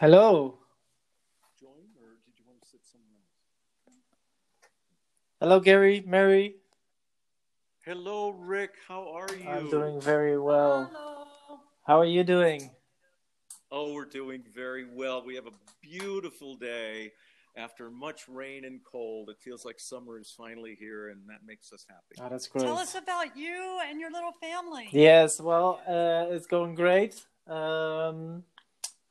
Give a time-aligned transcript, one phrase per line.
[0.00, 0.58] Hello.
[1.60, 1.70] join,
[2.02, 3.20] or did you want to sit somewhere
[3.86, 3.96] else?
[5.38, 6.56] Hello, Gary, Mary.
[7.84, 8.72] Hello, Rick.
[8.88, 9.48] How are you?
[9.48, 10.90] I'm doing very well.
[10.92, 11.60] Hello.
[11.86, 12.70] How are you doing?
[13.70, 15.24] Oh, we're doing very well.
[15.24, 17.12] We have a beautiful day.
[17.56, 21.72] After much rain and cold, it feels like summer is finally here, and that makes
[21.72, 22.16] us happy.
[22.20, 22.64] Oh, that's great.
[22.64, 24.88] Tell us about you and your little family.
[24.90, 27.24] Yes, well, uh, it's going great.
[27.46, 28.42] Um,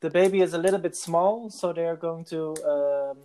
[0.04, 2.42] the baby is a little bit small, so they're going to
[2.74, 3.18] um,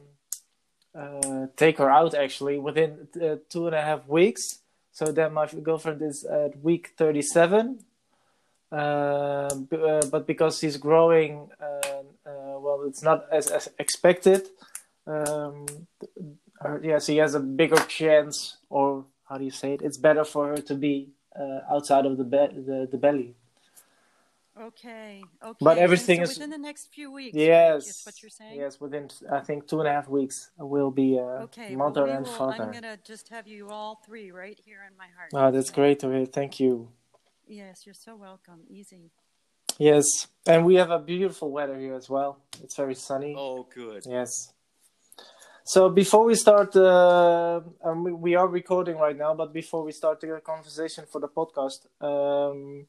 [0.95, 4.61] uh, take her out actually within uh, two and a half weeks.
[4.93, 7.81] So then my girlfriend is at week 37.
[8.71, 14.47] Uh, b- uh, but because he's growing, uh, uh, well, it's not as, as expected.
[15.05, 15.67] Um,
[16.61, 19.83] her, yeah, she has a bigger chance, or how do you say it?
[19.83, 23.35] It's better for her to be uh, outside of the, be- the the belly.
[24.61, 25.23] Okay.
[25.45, 25.65] Okay.
[25.65, 27.35] But everything so is- within the next few weeks.
[27.37, 27.87] right, Yes.
[27.87, 28.59] Is what you're saying.
[28.59, 31.77] Yes, within I think two and a half weeks, will be uh, Okay.
[31.77, 32.65] well, mother we and will- father.
[32.65, 35.31] I'm gonna just have you all three right here in my heart.
[35.35, 36.27] Oh, that's great to hear.
[36.27, 36.89] Thank you.
[37.47, 38.61] Yes, you're so welcome.
[38.69, 39.11] Easy.
[39.79, 42.41] Yes, and we have a beautiful weather here as well.
[42.63, 43.35] It's very sunny.
[43.39, 44.03] Oh, good.
[44.07, 44.53] Yes.
[45.65, 49.35] So before we start, uh, um, we- we are recording right now.
[49.35, 52.87] But before we start the conversation for the podcast, um,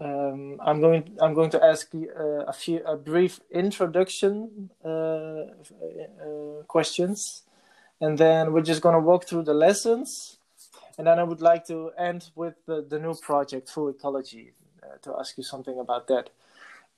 [0.00, 1.16] um, I'm going.
[1.20, 7.42] I'm going to ask uh, a few a brief introduction uh, uh, questions,
[8.00, 10.38] and then we're just going to walk through the lessons,
[10.98, 14.52] and then I would like to end with the, the new project, Full Ecology,
[15.02, 16.30] to ask you something about that,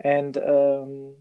[0.00, 0.36] and.
[0.36, 1.14] Um,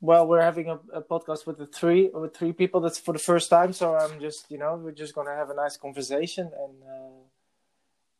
[0.00, 2.80] well, we're having a, a podcast with the three with three people.
[2.80, 5.54] That's for the first time, so I'm just you know we're just gonna have a
[5.54, 7.18] nice conversation and uh,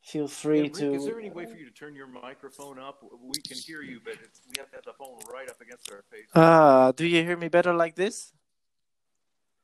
[0.08, 0.94] feel free Hey, Rick, to.
[0.94, 3.02] is there any way for you to turn your microphone up?
[3.20, 5.90] We can hear you, but it's, we have to have the phone right up against
[5.92, 6.26] our face.
[6.34, 8.32] Ah, do you hear me better like this?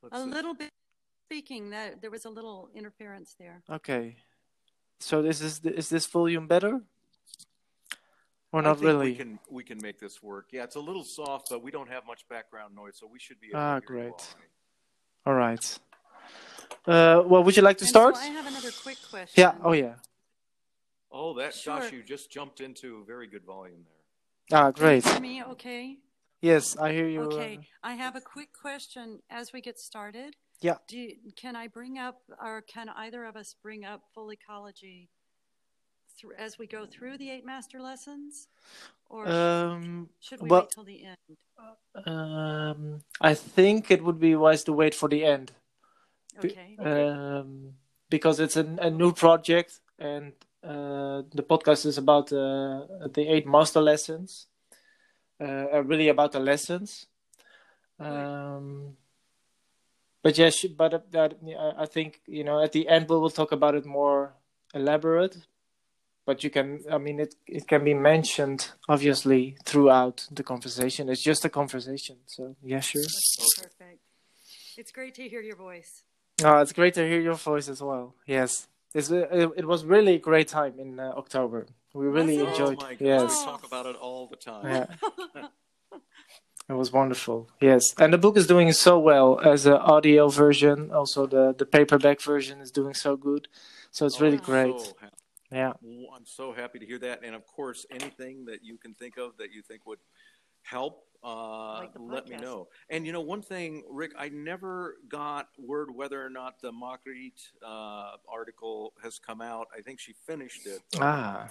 [0.03, 0.31] Let's A see.
[0.31, 0.69] little bit
[1.29, 1.71] speaking.
[1.71, 3.63] That there was a little interference there.
[3.71, 4.17] Okay.
[5.01, 6.83] So this is is this volume better?
[8.53, 9.11] Or I not think really?
[9.13, 10.47] We can we can make this work.
[10.53, 13.41] Yeah, it's a little soft, but we don't have much background noise, so we should
[13.41, 14.23] be able Ah, to hear great.
[15.27, 15.35] all right.
[15.35, 15.79] All right.
[16.87, 18.17] Uh, well, would you like to And start?
[18.17, 19.41] So I have another quick question.
[19.43, 19.55] Yeah.
[19.65, 19.95] Oh yeah.
[21.17, 21.79] Oh, that Sure.
[21.79, 23.85] gosh, you just jumped into a very good volume
[24.51, 24.59] there.
[24.59, 25.05] Ah, Can you great.
[25.07, 25.99] hear me okay?
[26.43, 27.23] Yes, I hear you.
[27.23, 30.35] uh, Okay, I have a quick question as we get started.
[30.61, 30.79] Yeah.
[30.89, 35.09] Do you, can I bring up, or can either of us bring up full ecology
[36.21, 38.49] thr as we go through the eight master lessons,
[39.09, 41.37] or um, should we well- wait till the end?
[42.07, 45.53] um, I think it would be wise to wait for the end.
[46.41, 46.77] Be- Okay.
[46.81, 47.75] um,
[48.11, 50.33] because it's a, a new project and
[50.65, 54.47] uh, the podcast is about uh, the eight master lessons
[55.41, 57.07] uh, really about the lessons
[58.01, 58.97] um,
[60.23, 61.35] but yes but uh, that
[61.79, 64.33] i think you know at the end we will talk about it more
[64.75, 65.47] elaborate
[66.27, 71.23] but you can i mean it, it can be mentioned obviously throughout the conversation it's
[71.23, 73.03] just a conversation so yeah sure
[73.57, 74.01] Perfect.
[74.77, 76.03] It's great to hear your voice.
[76.43, 78.17] Oh, it's great to hear your voice as well.
[78.27, 81.67] Yes, it's, uh, it, it was really a great time in uh, October.
[81.93, 82.49] We really it?
[82.49, 82.79] enjoyed.
[82.81, 84.67] Oh my gosh, yes, we talk about it all the time.
[84.67, 84.87] yeah,
[86.69, 87.49] it was wonderful.
[87.61, 90.91] Yes, and the book is doing so well as an audio version.
[90.91, 93.49] Also, the the paperback version is doing so good.
[93.91, 94.81] So it's Oh, really I'm great.
[94.81, 94.97] so.
[95.53, 95.75] Yeah.
[96.17, 97.21] I'm so happy to hear that.
[97.23, 100.01] And of course, anything that you can think of that you think would
[100.63, 102.69] help, uh, Like let me know.
[102.91, 107.41] And you know, one thing, Rick, I never got word whether or not the Marguerite
[107.67, 109.69] uh, article has come out.
[109.77, 110.83] I think she finished it.
[111.01, 111.49] Ah,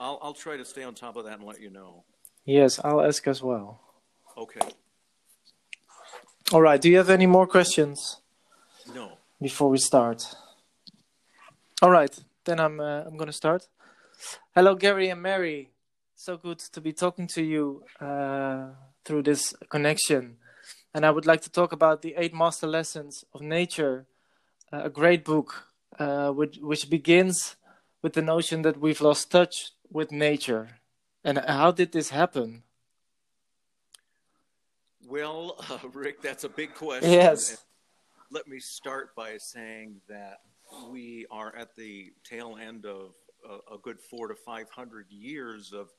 [0.00, 2.04] I'll, I'll try to stay on top of that and let you know.
[2.44, 3.80] yes, I'll ask as well.
[4.36, 4.60] Okay.
[6.52, 6.80] All right.
[6.80, 8.20] Do you have any more questions
[8.94, 9.18] No.
[9.40, 10.34] before we start?
[11.82, 13.68] All right, then I'm uh, I'm gonna start.
[14.54, 15.70] Hello, Gary and Mary.
[16.16, 18.68] So good to be talking to you uh,
[19.04, 20.36] through this connection,
[20.94, 24.06] and I would like to talk about the Eight Master Lessons of Nature,
[24.72, 25.66] uh, a great book
[25.98, 27.56] uh, which which begins
[28.00, 30.78] with the notion that we've lost touch with nature,
[31.24, 32.62] and how did this happen?
[35.06, 37.10] Well, uh, Rick, that's a big question.
[37.10, 37.50] Yes.
[37.50, 37.58] And
[38.30, 40.38] Let me start by saying that
[40.88, 43.14] we are at the tail end of
[43.48, 45.90] a, a good four to five hundred years of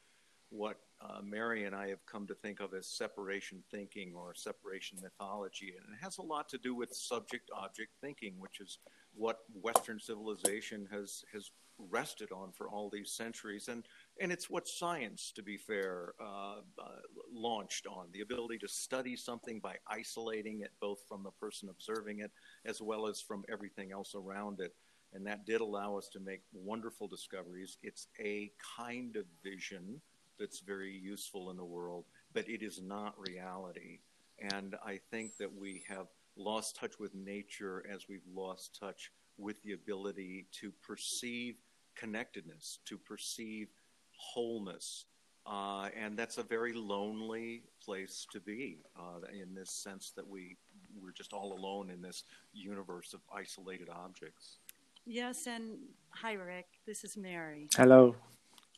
[0.50, 4.98] what uh, Mary and I have come to think of as separation thinking or separation
[5.02, 5.74] mythology.
[5.78, 8.80] And it has a lot to do with subject object thinking, which is
[9.14, 13.68] what Western civilization has, has rested on for all these centuries.
[13.68, 13.84] And
[14.22, 17.02] And it's what science, to be fair, uh, uh,
[17.34, 22.20] launched on the ability to study something by isolating it both from the person observing
[22.20, 22.32] it
[22.66, 24.74] as well as from everything else around it.
[25.14, 27.78] And that did allow us to make wonderful discoveries.
[27.84, 30.02] It's a kind of vision
[30.40, 34.00] that's very useful in the world, but it is not reality.
[34.40, 39.62] And I think that we have lost touch with nature as we've lost touch with
[39.64, 41.56] the ability to perceive
[41.96, 43.68] connectedness, to perceive
[44.12, 45.06] wholeness.
[45.48, 50.58] Uh, and that's a very lonely place to be uh, in this sense that we,
[51.00, 54.58] we're just all alone in this universe of isolated objects.
[55.06, 55.78] Yes, and
[56.10, 56.66] hi, Rick.
[56.88, 57.70] This is Mary.
[57.76, 58.16] Hello.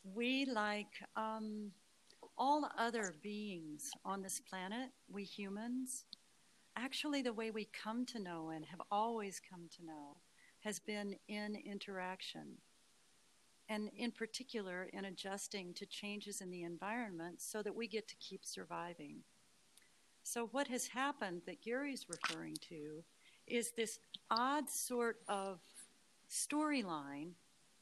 [0.04, 1.72] We, like um,
[2.36, 6.04] all other beings on this planet, we humans,
[6.76, 10.16] actually, the way we come to know and have always come to know
[10.60, 12.58] has been in interaction
[13.68, 18.16] and in particular in adjusting to changes in the environment so that we get to
[18.16, 19.18] keep surviving.
[20.22, 23.02] So, what has happened that Gary's referring to
[23.46, 23.98] is this
[24.30, 25.60] odd sort of
[26.30, 27.32] storyline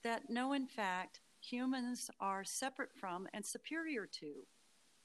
[0.02, 1.20] that no, in fact,
[1.50, 4.32] humans are separate from and superior to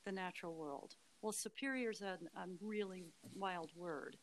[0.05, 0.95] the natural world.
[1.21, 3.05] Well, superior is a, a really
[3.35, 4.17] wild word.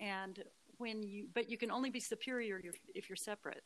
[0.00, 0.42] And
[0.78, 2.60] when you, but you can only be superior
[2.94, 3.62] if you're separate.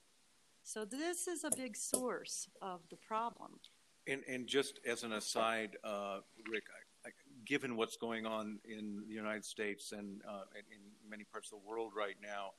[0.64, 3.60] So this is a big source of the problem.
[4.08, 6.18] And, and just as an aside, uh,
[6.50, 6.64] Rick,
[7.04, 7.12] I, I,
[7.46, 11.68] given what's going on in the United States and uh, in many parts of the
[11.68, 12.52] world right now,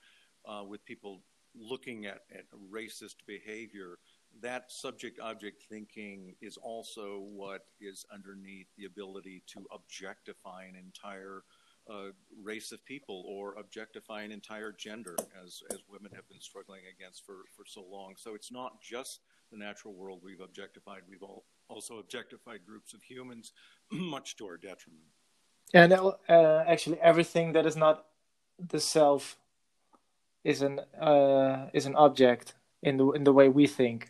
[0.47, 1.21] uh, with people
[1.55, 3.97] looking at, at racist behavior,
[4.41, 11.43] that subject object thinking is also what is underneath the ability to objectify an entire
[11.89, 12.09] uh,
[12.43, 17.25] race of people or objectify an entire gender, as, as women have been struggling against
[17.25, 18.15] for, for so long.
[18.17, 19.19] So it's not just
[19.51, 23.53] the natural world we've objectified, we've all also objectified groups of humans,
[23.91, 25.03] much to our detriment.
[25.73, 28.05] And uh, actually, everything that is not
[28.57, 29.37] the self
[30.43, 32.53] is an uh, is an object
[32.83, 34.09] in the in the way we think.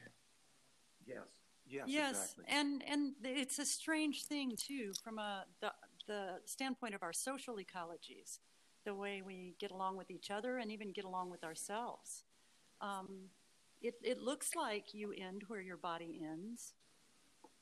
[1.75, 1.85] Yes.
[1.87, 1.93] Yes.
[1.93, 2.45] Yes, exactly.
[2.47, 5.71] and and it's a strange thing too, from a the
[6.07, 8.39] the standpoint of our social ecologies,
[8.85, 12.23] the way we get along with each other and even get along with ourselves.
[12.81, 13.29] Um,
[13.81, 16.73] it, it looks like you end where your body ends,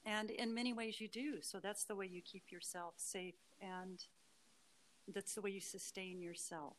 [0.06, 1.42] and in many ways you do.
[1.42, 4.04] So that's the way you keep yourself safe, and
[5.14, 6.76] that's the way you sustain yourself.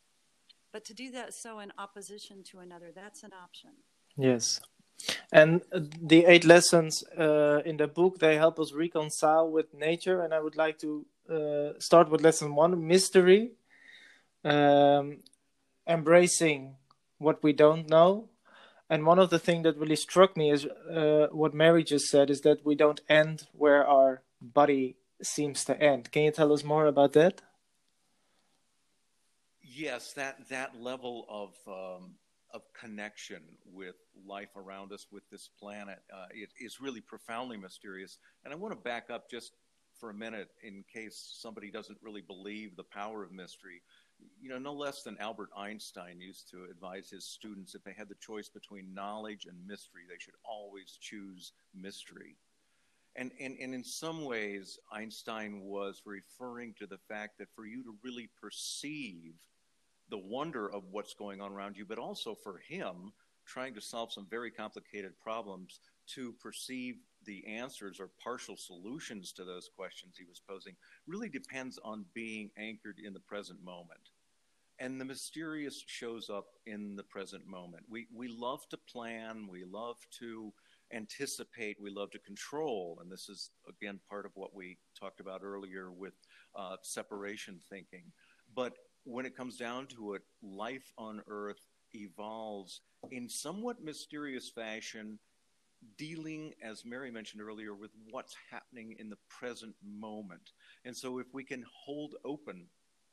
[0.73, 3.71] But to do that so in opposition to another, that's an option.
[4.17, 4.61] Yes.
[5.33, 10.33] And the eight lessons uh, in the book they help us reconcile with nature, and
[10.33, 13.53] I would like to uh, start with lesson one mystery
[14.45, 15.19] um,
[15.87, 16.77] embracing
[17.19, 18.29] what we don't know.
[18.91, 22.31] And one of the things that really struck me is uh, what mary just said
[22.31, 26.13] is that we don't end where our body seems to end.
[26.13, 27.41] Can you tell us more about that?
[29.63, 32.17] Yes that that level of um,
[32.55, 33.97] of connection with
[34.27, 38.73] life around us with this planet uh, it is really profoundly mysterious and i want
[38.73, 39.53] to back up just
[39.99, 43.83] for a minute in case somebody doesn't really believe the power of mystery.
[44.41, 48.09] You know, no less than Albert Einstein used to advise his students if they had
[48.09, 52.37] the choice between knowledge and mystery, they should always choose mystery.
[53.17, 57.83] And, and, and in some ways, Einstein was referring to the fact that for you
[57.85, 59.35] to really perceive
[60.15, 63.13] the wonder of what's going on around you, but also for him,
[63.45, 66.95] trying to solve some very complicated problems, to perceive
[67.27, 70.77] the answers or partial solutions to those questions he was posing
[71.09, 74.11] really depends on being anchored in the present moment.
[74.79, 77.85] And the mysterious shows up in the present moment.
[77.91, 80.53] We, we love to plan, we love to
[80.93, 82.99] anticipate, we love to control.
[83.03, 86.15] And this is, again, part of what we talked about earlier with
[86.55, 88.13] uh, separation thinking.
[88.55, 91.61] But when it comes down to it, life on Earth
[91.95, 92.81] evolves
[93.11, 95.19] in somewhat mysterious fashion
[95.99, 100.53] dealing, as Mary mentioned earlier, with what's happening in the present moment.
[100.85, 102.67] And so, if we can hold open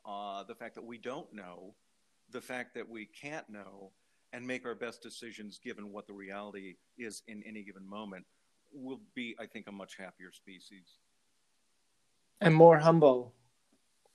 [0.06, 1.74] uh, the fact that we don't know,
[2.30, 3.90] the fact that we can't know,
[4.32, 8.24] and make our best decisions given what the reality is in any given moment,
[8.72, 10.96] we'll be, I think, a much happier species.
[12.40, 13.34] And more humble.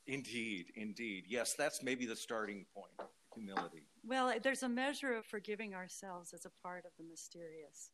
[0.08, 1.26] Indeed, indeed.
[1.28, 3.84] Yes, that's maybe the starting point humility.
[4.06, 7.92] Well, there's a measure of forgiving ourselves as a part of the mysterious.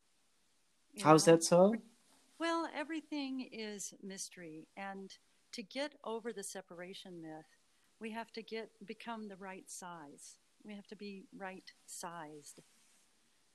[1.01, 1.33] How's know?
[1.33, 1.75] that so?
[2.39, 5.11] Well, everything is mystery, and
[5.53, 7.45] to get over the separation myth,
[7.99, 10.37] we have to get become the right size.
[10.63, 12.61] We have to be right sized.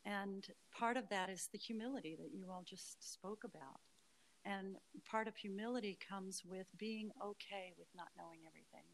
[0.05, 0.47] And
[0.77, 3.81] part of that is the humility that you all just spoke about.
[4.49, 8.89] And part of humility comes with being okay with not knowing everything,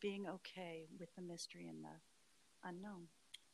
[0.00, 3.06] being okay with the mystery and the unknown.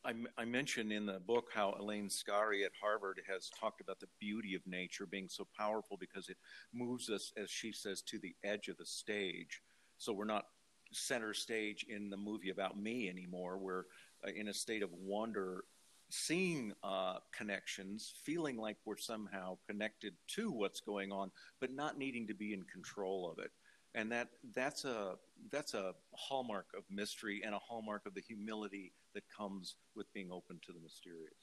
[0.03, 4.07] I, I mentioned in the book how Elaine Scarry at Harvard has talked about the
[4.19, 6.37] beauty of nature being so powerful because it
[6.73, 9.61] moves us, as she says, to the edge of the stage.
[9.99, 10.45] So we're not
[10.91, 13.57] center stage in the movie about me anymore.
[13.59, 13.85] We're
[14.25, 15.63] uh, in a state of wonder,
[16.15, 22.27] seeing uh, connections, feeling like we're somehow connected to what's going on, but not needing
[22.27, 23.51] to be in control of it.
[23.93, 25.15] And that that's a
[25.51, 30.31] that's a hallmark of mystery and a hallmark of the humility that comes with being
[30.31, 31.39] open to the mysterious.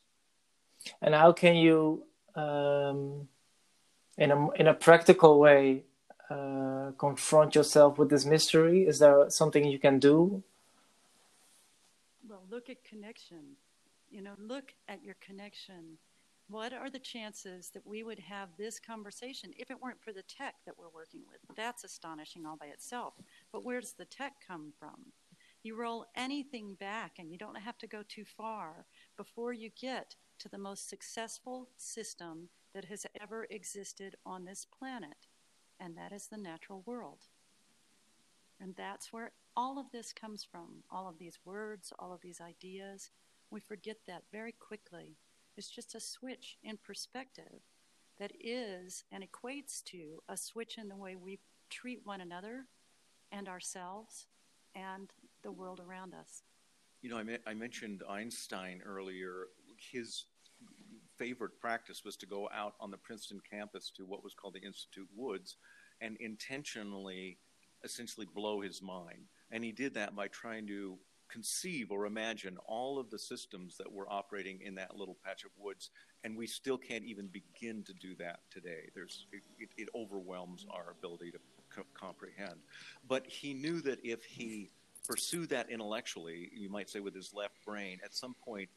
[1.01, 3.29] And how can you, um,
[4.19, 5.85] in a in a practical way,
[6.29, 8.87] uh, confront yourself with this mystery?
[8.87, 10.43] Is there something you can do?
[12.29, 13.57] Well, look at connection.
[14.13, 15.97] You know, look at your connection.
[16.49, 20.23] What are the chances that we would have this conversation if it weren't for the
[20.23, 21.39] tech that we're working with?
[21.57, 23.15] That's astonishing all by itself.
[23.53, 25.13] But where does the tech come from?
[25.63, 28.85] You roll anything back, and you don't have to go too far
[29.17, 35.29] before you get to the most successful system that has ever existed on this planet,
[35.81, 37.29] and that is the natural world.
[38.61, 42.43] And that's where all of this comes from all of these words, all of these
[42.43, 43.11] ideas.
[43.53, 45.19] We forget that very quickly.
[45.59, 47.61] It's just a switch in perspective
[48.19, 52.65] that is and equates to a switch in the way we treat one another
[53.31, 54.27] and ourselves
[54.75, 56.45] and the world around us.
[57.03, 59.49] You know, I, me- I mentioned Einstein earlier.
[59.93, 60.25] His
[61.19, 64.67] favorite practice was to go out on the Princeton campus to what was called the
[64.67, 65.59] Institute Woods
[66.01, 67.37] and intentionally,
[67.85, 69.27] essentially, blow his mind.
[69.51, 70.97] And he did that by trying to
[71.33, 75.51] conceive or imagine all of the systems that were operating in that little patch of
[75.59, 75.91] woods.
[76.25, 78.91] And we still can't even begin to do that today.
[78.95, 79.27] There's,
[79.59, 81.39] it, it overwhelms our ability to
[81.75, 82.61] co- comprehend.
[83.09, 84.71] But he knew that if he
[85.09, 88.69] pursued that intellectually, you might say with his left brain, at some point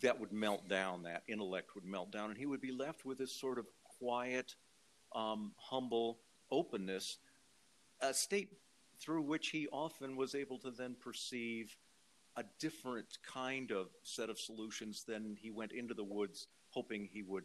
[0.00, 3.18] that would melt down, that intellect would melt down, and he would be left with
[3.18, 3.66] this sort of
[3.98, 4.54] quiet,
[5.14, 6.18] um, humble
[6.50, 7.18] openness,
[8.00, 8.52] a state
[9.00, 11.76] through which he often was able to then perceive
[12.36, 17.22] a different kind of set of solutions than he went into the woods hoping he
[17.22, 17.44] would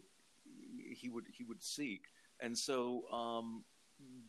[0.88, 2.02] he would he would seek.
[2.40, 3.64] And so um,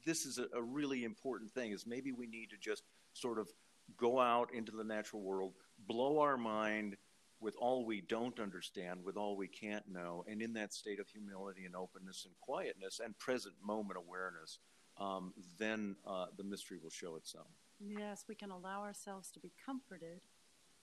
[0.06, 3.50] this is a, a really important thing is maybe we need to just sort of
[3.98, 5.54] go out into the natural world,
[5.88, 6.98] blow our mind
[7.40, 11.08] with all we don't understand, with all we can't know, and in that state of
[11.08, 14.60] humility and openness and quietness and present moment awareness,
[15.00, 17.48] um, then uh, the mystery will show itself.
[17.80, 20.22] Yes, we can allow ourselves to be comforted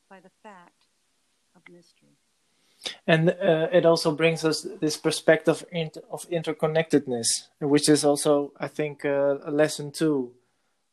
[0.09, 0.87] by the fact
[1.56, 2.16] of mystery.
[3.06, 5.64] And uh, it also brings us this perspective
[6.11, 10.33] of interconnectedness, which is also, I think, uh, a lesson too,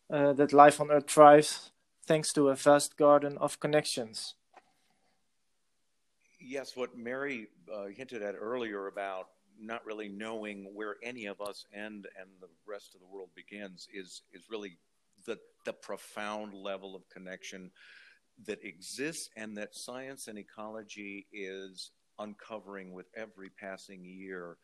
[0.10, 1.72] uh, that life on Earth thrives
[2.06, 4.36] thanks to a vast garden of connections.
[6.40, 9.28] Yes, what Mary uh, hinted at earlier about
[9.62, 13.88] not really knowing where any of us end and the rest of the world begins
[13.94, 14.78] is is really
[15.26, 17.72] the the profound level of connection
[18.46, 24.58] that exists and that science and ecology is uncovering with every passing year.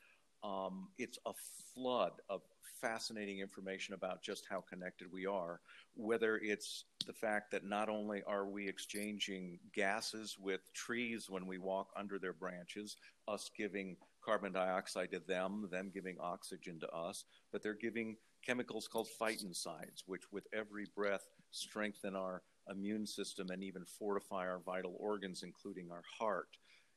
[0.43, 1.33] Um, it's a
[1.73, 2.41] flood of
[2.81, 5.59] fascinating information about just how connected we are,
[5.95, 11.57] whether it's the fact that not only are we exchanging gases with trees when we
[11.57, 17.23] walk under their branches, us giving carbon dioxide to them, them giving oxygen to us,
[17.51, 23.63] but they're giving chemicals called phytoncides, which with every breath strengthen our immune system and
[23.63, 26.49] even fortify our vital organs, including our heart.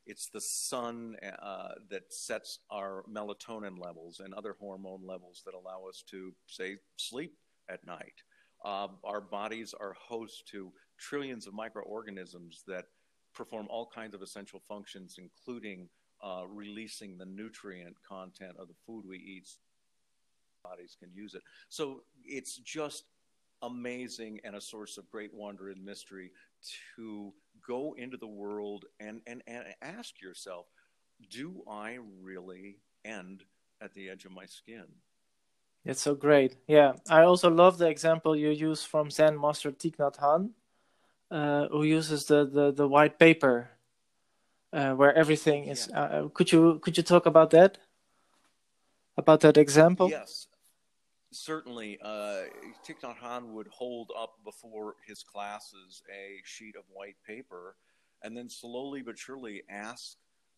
[0.07, 5.85] It's the sun uh, that sets our melatonin levels and other hormone levels that allow
[5.89, 7.35] us to, say, sleep
[7.69, 8.15] at night.
[8.65, 12.87] Uh, our bodies are host to trillions of microorganisms that
[13.35, 15.89] perform all kinds of essential functions, including
[16.23, 19.49] uh, releasing the nutrient content of the food we eat.
[20.63, 21.43] Bodies can use it.
[21.69, 23.05] So it's just
[23.63, 26.33] amazing and a source of great wonder and mystery
[26.97, 27.33] to
[27.67, 30.67] go into the world and, and, and ask yourself,
[31.31, 33.45] do I really end
[33.81, 34.85] at the edge of my skin?
[35.85, 36.57] It's so great.
[36.67, 36.93] Yeah.
[37.09, 40.51] I also love the example you use from Zen Master Thich Nhat Hanh,
[41.31, 43.71] uh, who uses the, the, the white paper
[44.73, 45.89] uh, where everything is.
[45.91, 46.01] Yeah.
[46.01, 47.79] Uh, could you could you talk about that?
[49.17, 50.09] About that example?
[50.09, 50.47] Yes
[51.33, 52.43] certainly, uh,
[52.87, 57.77] Thich Nhat Hanh would hold up before his classes a sheet of white paper
[58.23, 60.17] and then slowly but surely ask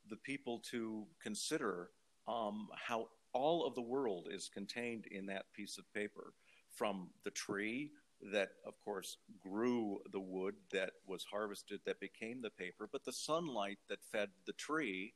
[0.09, 1.90] the people to consider
[2.26, 6.33] um, how all of the world is contained in that piece of paper
[6.71, 7.90] from the tree
[8.31, 13.12] that, of course, grew the wood that was harvested that became the paper, but the
[13.12, 15.14] sunlight that fed the tree,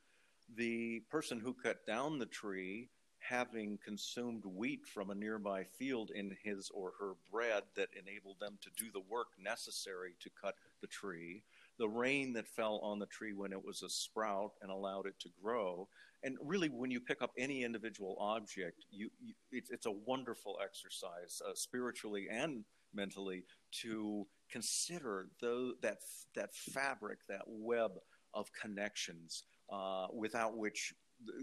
[0.57, 6.37] the person who cut down the tree having consumed wheat from a nearby field in
[6.45, 10.87] his or her bread that enabled them to do the work necessary to cut the
[10.87, 11.43] tree,
[11.79, 15.19] the rain that fell on the tree when it was a sprout and allowed it
[15.19, 15.89] to grow.
[16.23, 20.59] And really, when you pick up any individual object, you, you it's, it's, a wonderful
[20.63, 22.65] exercise, uh, spiritually and
[22.95, 23.45] mentally,
[23.83, 25.99] to consider the, that
[26.35, 27.93] that fabric, that web
[28.35, 30.95] of connections, uh, without which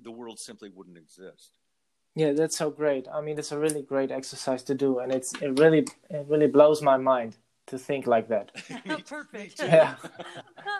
[0.03, 1.57] the world simply wouldn't exist.
[2.15, 3.07] Yeah, that's so great.
[3.11, 6.47] I mean, it's a really great exercise to do, and it's it really it really
[6.47, 8.51] blows my mind to think like that.
[9.07, 9.59] Perfect.
[9.59, 9.95] yeah.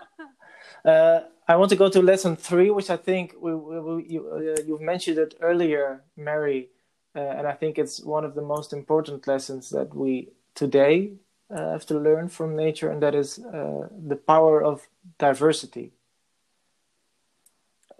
[0.85, 4.29] uh, I want to go to lesson three, which I think we, we, we you
[4.31, 6.69] uh, you've mentioned it earlier, Mary,
[7.15, 11.13] uh, and I think it's one of the most important lessons that we today
[11.49, 15.93] uh, have to learn from nature, and that is uh, the power of diversity.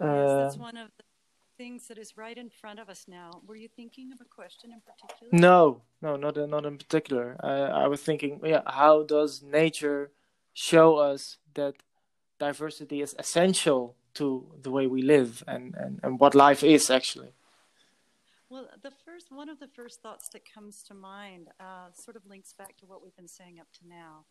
[0.00, 1.04] that's uh, one of the
[1.56, 3.42] things that is right in front of us now.
[3.46, 5.30] Were you thinking of a question in particular?
[5.32, 7.36] No, no, not not in particular.
[7.40, 10.10] I, I was thinking, yeah, how does nature
[10.52, 11.74] show us that
[12.38, 17.32] diversity is essential to the way we live and, and, and what life is actually?
[18.50, 22.26] Well, the first one of the first thoughts that comes to mind uh, sort of
[22.26, 24.26] links back to what we've been saying up to now.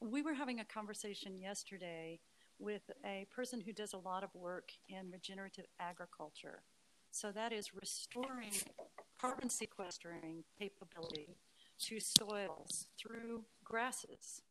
[0.00, 2.20] We were having a conversation yesterday
[2.60, 6.62] with a person who does a lot of work in regenerative agriculture.
[7.10, 8.52] So that is restoring
[9.20, 11.36] carbon sequestering capability
[11.80, 14.42] to soils through grasses.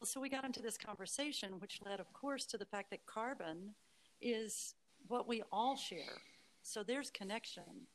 [0.00, 3.06] Well, so we got into this conversation, which led, of course, to the fact that
[3.06, 3.74] carbon
[4.20, 4.74] is
[5.06, 6.18] what we all share.
[6.62, 7.86] So there's connection.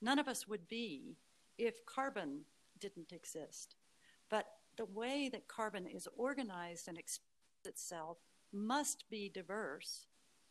[0.00, 1.16] None of us would be
[1.58, 2.40] if carbon
[2.78, 3.76] didn't exist.
[4.28, 4.46] But
[4.76, 7.30] the way that carbon is organized and expresses
[7.64, 8.18] itself
[8.52, 10.06] must be diverse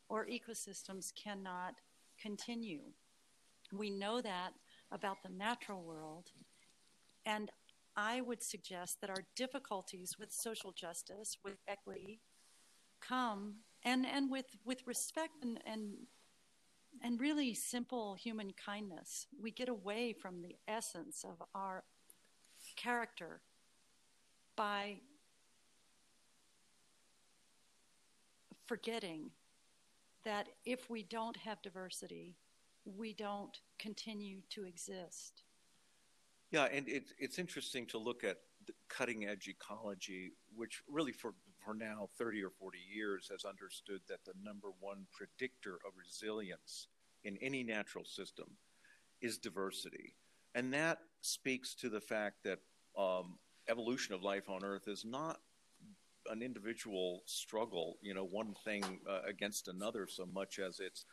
[0.10, 1.76] or ecosystems cannot
[2.20, 2.82] continue.
[3.72, 4.54] We know that
[4.92, 6.32] about the natural world.
[7.26, 7.52] And
[7.96, 12.20] I would suggest that our difficulties with social justice, with equity,
[13.00, 15.94] come and, and with, with respect and, and,
[17.04, 19.28] and really simple human kindness.
[19.40, 21.84] We get away from the essence of our
[22.78, 23.42] character
[24.56, 25.02] by
[28.66, 29.32] forgetting
[30.24, 32.38] that if we don't have diversity,
[32.86, 35.44] we don't continue to exist.
[36.52, 38.38] Yeah, and it, it's interesting to look at
[38.88, 41.34] cutting edge ecology, which really for,
[41.66, 46.88] for now 30 or 40 years has understood that the number one predictor of resilience
[47.24, 48.48] in any natural system
[49.22, 50.16] is diversity.
[50.56, 52.60] And that speaks to the fact that
[52.98, 53.38] um,
[53.70, 55.40] evolution of life on Earth is not
[56.30, 61.06] an individual struggle, you know, one thing uh, against another so much as it's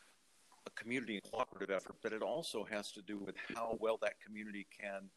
[0.67, 4.21] a community and cooperative effort, but it also has to do with how well that
[4.21, 5.09] community can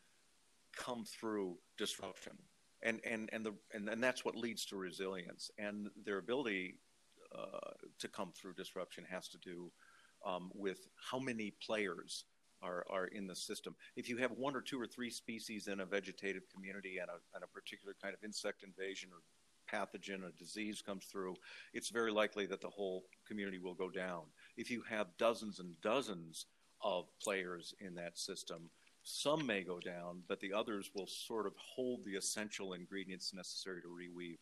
[0.75, 2.34] come through disruption.
[2.82, 5.51] And, and, and, the, and, and that's what leads to resilience.
[5.58, 6.79] And their ability
[7.38, 9.71] uh, to come through disruption has to do
[10.25, 12.25] um, with how many players
[12.62, 13.75] are, are in the system.
[13.95, 17.19] If you have one or two or three species in a vegetative community and a,
[17.36, 19.19] and a particular kind of insect invasion or
[19.71, 21.36] pathogen, or disease comes through,
[21.73, 24.23] it's very likely that the whole community will go down.
[24.57, 26.45] If you have dozens and dozens
[26.81, 28.69] of players in that system,
[29.03, 33.81] some may go down, but the others will sort of hold the essential ingredients necessary
[33.81, 34.38] to reweave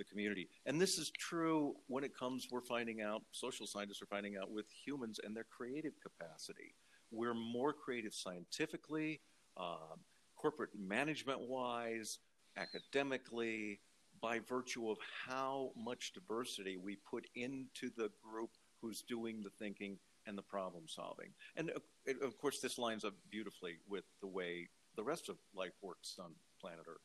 [0.00, 0.48] the community.
[0.66, 4.50] And this is true when it comes, we're finding out, social scientists are finding out
[4.50, 6.74] with humans and their creative capacity.
[7.10, 9.20] We're more creative scientifically,
[9.56, 9.96] uh,
[10.36, 12.18] corporate management wise,
[12.56, 13.80] academically,
[14.22, 19.98] by virtue of how much diversity we put into the group who's doing the thinking
[20.26, 21.30] and the problem solving.
[21.56, 25.76] And uh, of course, this lines up beautifully with the way the rest of life
[25.82, 27.00] works on planet Earth.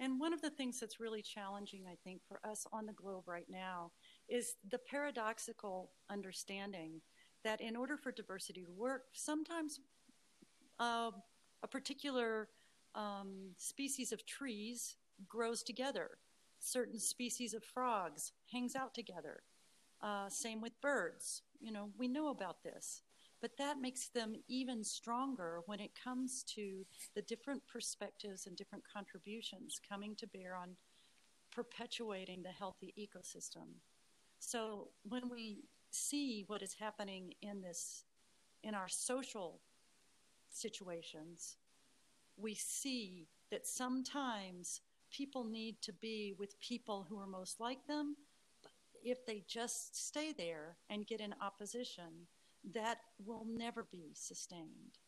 [0.00, 3.24] And one of the things that's really challenging, I think, for us on the globe
[3.26, 3.90] right now
[4.28, 7.00] is the paradoxical understanding
[7.44, 9.80] that in order for diversity to work, sometimes
[10.78, 11.10] uh,
[11.62, 12.48] a particular
[12.94, 14.96] um, species of trees
[15.28, 16.18] grows together
[16.58, 19.42] certain species of frogs hangs out together.
[20.00, 21.42] Uh, same with birds.
[21.60, 23.02] You know, we know about this.
[23.40, 28.84] But that makes them even stronger when it comes to the different perspectives and different
[28.92, 30.76] contributions coming to bear on
[31.52, 33.66] perpetuating the healthy ecosystem.
[34.40, 38.04] So when we see what is happening in this
[38.62, 39.60] in our social
[40.50, 41.56] situations,
[42.36, 48.16] we see that sometimes people need to be with people who are most like them.
[48.62, 52.26] But if they just stay there and get in opposition,
[52.74, 54.98] that will never be sustained.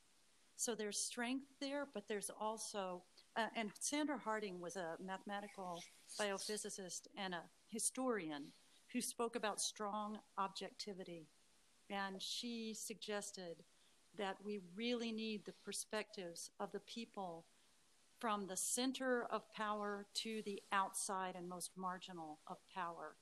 [0.57, 3.03] So there's strength there, but there's also,
[3.37, 5.83] uh, and Sandra Harding was a mathematical
[6.21, 8.53] biophysicist and a historian
[8.93, 11.29] who spoke about strong objectivity.
[11.89, 13.65] And she suggested
[14.19, 17.47] that we really need the perspectives of the people
[18.19, 23.17] from the center of power to the outside and most marginal of power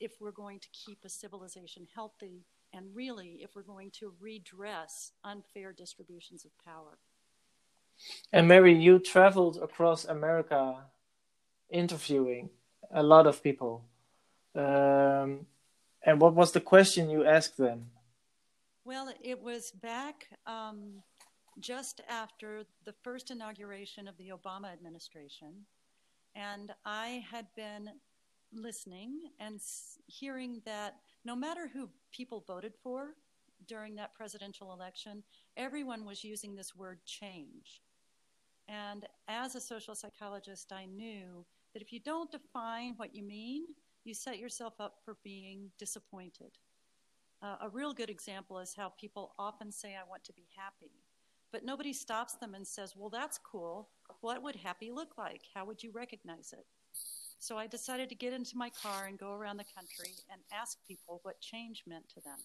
[0.00, 5.12] if we're going to keep a civilization healthy and really if we're going to redress
[5.24, 6.98] unfair distributions of power.
[8.32, 10.76] And Mary, you traveled across America
[11.70, 12.50] interviewing
[12.90, 13.84] a lot of people.
[14.54, 15.46] Um,
[16.04, 17.90] and what was the question you asked them?
[18.84, 21.02] Well, it was back um,
[21.60, 25.66] just after the first inauguration of the Obama administration.
[26.34, 27.90] And I had been
[28.52, 29.60] listening and
[30.06, 33.14] hearing that no matter who people voted for
[33.66, 35.22] during that presidential election,
[35.56, 37.82] everyone was using this word change.
[38.68, 43.66] And as a social psychologist, I knew that if you don't define what you mean,
[44.04, 46.58] you set yourself up for being disappointed.
[47.42, 50.92] Uh, a real good example is how people often say, I want to be happy.
[51.52, 53.90] But nobody stops them and says, Well, that's cool.
[54.20, 55.42] What would happy look like?
[55.54, 56.66] How would you recognize it?
[57.42, 60.78] So I decided to get into my car and go around the country and ask
[60.86, 62.38] people what change meant to them.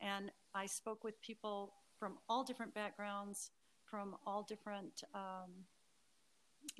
[0.00, 3.50] And I spoke with people from all different backgrounds,
[3.84, 5.50] from all different um,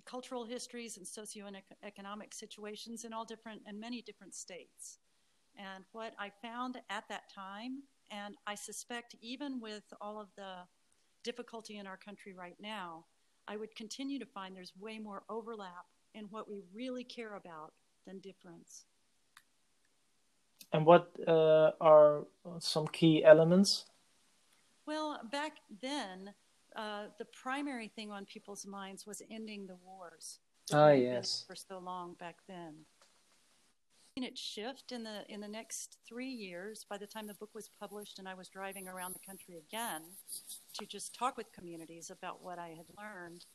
[0.07, 4.97] cultural histories and socioeconomic situations in all different and many different states.
[5.59, 10.61] And what I found at that time, and I suspect even with all of the
[11.25, 13.05] difficulty in our country right now,
[13.47, 15.85] I would continue to find there's way more overlap
[16.19, 17.73] in what we really care about
[18.07, 18.85] than difference.
[20.73, 22.27] And what uh, are
[22.59, 23.87] some key elements?
[24.87, 26.35] Well, back then,
[26.77, 30.41] uh, the primary thing on people's minds was ending the wars.
[30.73, 31.45] Ah, yes.
[31.47, 32.75] For so long back then.
[34.17, 36.85] It shift in the in the next three years.
[36.91, 40.03] By the time the book was published, and I was driving around the country again
[40.75, 43.47] to just talk with communities about what I had learned,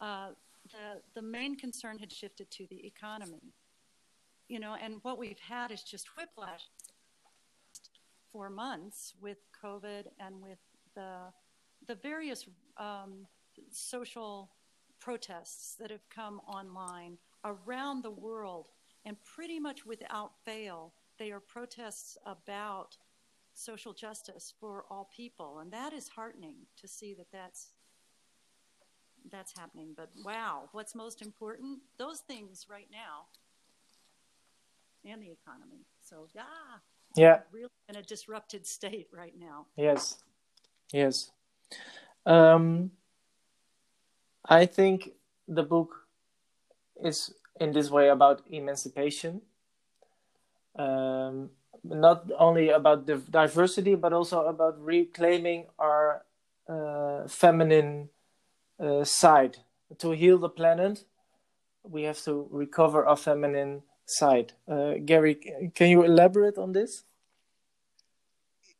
[0.00, 0.30] uh,
[0.72, 3.52] the, the main concern had shifted to the economy.
[4.48, 6.62] You know, and what we've had is just whiplash
[8.32, 10.58] for months with COVID and with
[10.94, 11.32] the,
[11.86, 13.26] the various um,
[13.70, 14.50] social
[15.00, 18.66] protests that have come online around the world.
[19.04, 22.96] And pretty much without fail, they are protests about
[23.54, 25.60] social justice for all people.
[25.60, 27.70] And that is heartening to see that that's
[29.30, 29.94] that's happening.
[29.96, 31.80] But wow, what's most important?
[31.98, 33.26] Those things right now
[35.04, 35.86] and the economy.
[36.02, 36.42] So yeah.
[37.14, 37.40] Yeah.
[37.52, 39.66] Really in a disrupted state right now.
[39.76, 40.18] Yes.
[40.92, 41.30] Yes.
[42.24, 42.90] Um,
[44.44, 45.10] I think
[45.48, 46.06] the book
[47.02, 49.42] is in this way about emancipation.
[50.78, 51.50] Um,
[51.84, 56.24] not only about the diversity, but also about reclaiming our
[56.68, 58.08] uh, feminine
[58.78, 59.58] uh, side.
[59.98, 61.04] To heal the planet,
[61.84, 64.52] we have to recover our feminine side.
[64.68, 65.36] Uh, Gary,
[65.74, 67.04] can you elaborate on this?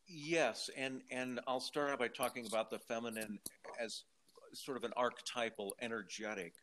[0.08, 3.38] Yes, and and I'll start out by talking about the feminine
[3.78, 4.04] as
[4.54, 6.54] sort of an archetypal, energetic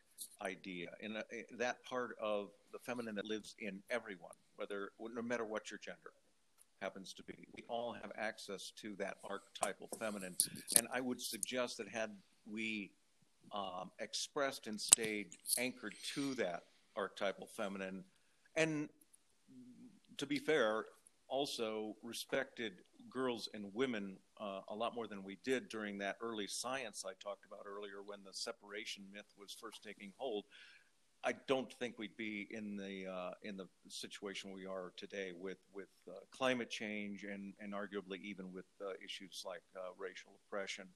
[0.42, 1.16] idea, in
[1.58, 6.12] that part of the feminine that lives in everyone, whether no matter what your gender
[6.82, 7.46] happens to be.
[7.56, 10.36] We all have access to that archetypal feminine,
[10.76, 12.10] and I would suggest that had
[12.50, 12.90] we
[13.52, 16.64] um, expressed and stayed anchored to that
[16.96, 18.04] archetypal feminine.
[18.56, 18.88] And
[20.18, 20.86] to be fair,
[21.28, 22.74] also respected
[23.10, 27.12] girls and women uh, a lot more than we did during that early science I
[27.22, 30.44] talked about earlier when the separation myth was first taking hold.
[31.26, 35.58] I don't think we'd be in the uh, in the situation we are today with
[35.72, 40.86] with uh, climate change and and arguably even with uh, issues like uh, racial oppression.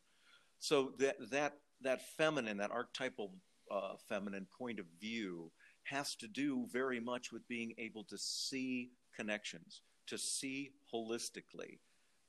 [0.59, 3.33] So that that that feminine, that archetypal
[3.71, 5.51] uh, feminine point of view
[5.85, 11.79] has to do very much with being able to see connections, to see holistically,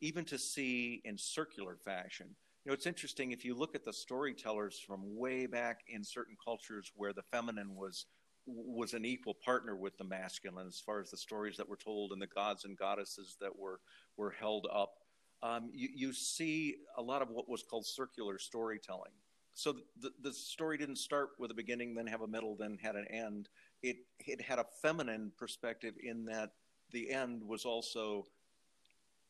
[0.02, 2.28] even to see in circular fashion.
[2.64, 6.36] You know, it's interesting if you look at the storytellers from way back in certain
[6.44, 8.06] cultures where the feminine was
[8.46, 12.12] was an equal partner with the masculine as far as the stories that were told
[12.12, 13.80] and the gods and goddesses that were
[14.18, 14.94] were held up
[15.42, 19.12] um, you, you see a lot of what was called circular storytelling.
[19.54, 22.96] So the, the story didn't start with a beginning, then have a middle, then had
[22.96, 23.50] an end.
[23.84, 26.52] It, it had a feminine perspective in that
[26.92, 28.26] the end was also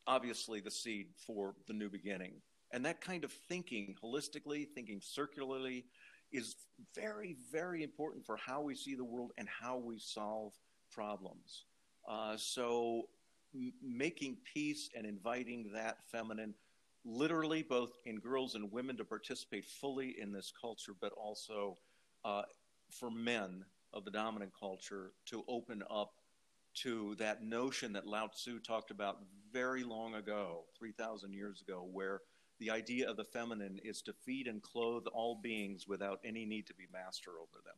[0.07, 2.33] obviously the seed for the new beginning.
[2.71, 5.85] And that kind of thinking holistically, thinking circularly,
[6.31, 6.55] is
[6.95, 10.53] very, very important for how we see the world and how we solve
[10.91, 11.65] problems.
[12.07, 13.03] Uh, so,
[13.53, 16.53] m- making peace and inviting that feminine,
[17.05, 21.77] literally both in girls and women to participate fully in this culture, but also
[22.25, 22.43] uh,
[22.89, 26.13] for men of the dominant culture to open up
[26.75, 29.17] to that notion that Lao Tzu talked about
[29.51, 32.21] very long ago, 3,000 years ago, where
[32.59, 36.67] the idea of the feminine is to feed and clothe all beings without any need
[36.67, 37.75] to be master over them.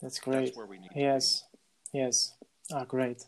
[0.00, 0.46] That's great.
[0.46, 1.44] That's where we need yes,
[1.92, 2.34] yes.
[2.72, 3.24] Ah, great.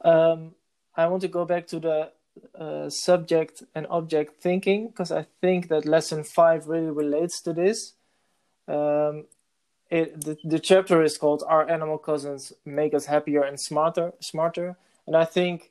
[0.00, 0.54] Um,
[0.96, 2.10] I want to go back to the
[2.58, 7.94] uh, subject and object thinking because I think that lesson five really relates to this.
[8.66, 9.26] Um,
[9.90, 14.76] it, the, the chapter is called "Our Animal Cousins Make Us Happier and Smarter." Smarter,
[15.06, 15.70] and I think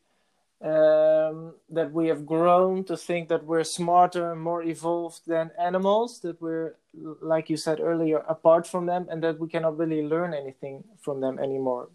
[0.64, 6.22] um, that we have grown to think that we're smarter and more evolved than animals,
[6.22, 6.76] that we're,
[7.22, 11.20] like you said earlier, apart from them, and that we cannot really learn anything from
[11.20, 11.90] them anymore.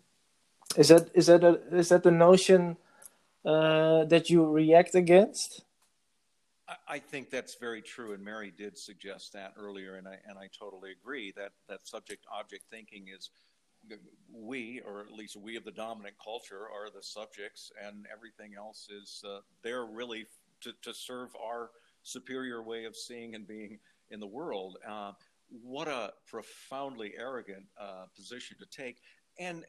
[0.76, 2.76] Is that is that a, is that the notion
[3.44, 5.64] uh, that you react against?
[6.87, 10.48] I think that's very true, and Mary did suggest that earlier, and I and I
[10.59, 13.31] totally agree that that subject object thinking is
[14.31, 18.88] we, or at least we of the dominant culture, are the subjects, and everything else
[18.90, 20.26] is uh, there really
[20.61, 21.70] to, to serve our
[22.02, 23.78] superior way of seeing and being
[24.11, 24.76] in the world.
[24.87, 25.12] Uh,
[25.62, 28.98] what a profoundly arrogant uh, position to take.
[29.38, 29.64] And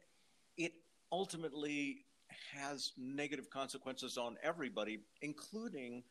[1.12, 2.04] ultimately
[2.52, 6.02] has negative consequences on everybody, including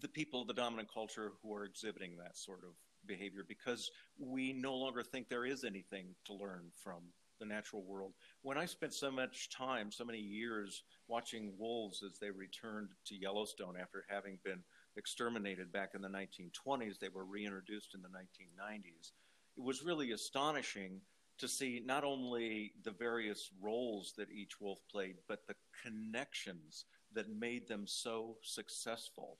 [0.00, 2.74] the people of the dominant culture who are exhibiting that sort of
[3.06, 7.00] behavior because we no longer think there is anything to learn from
[7.38, 8.12] the natural world.
[8.42, 13.16] When I spent so much time, so many years watching wolves as they returned to
[13.16, 14.62] Yellowstone after having been
[14.96, 19.12] exterminated back in the 1920s, they were reintroduced in the 1990s.
[19.56, 21.00] It was really astonishing
[21.40, 27.28] to see not only the various roles that each wolf played, but the connections that
[27.28, 29.38] made them so successful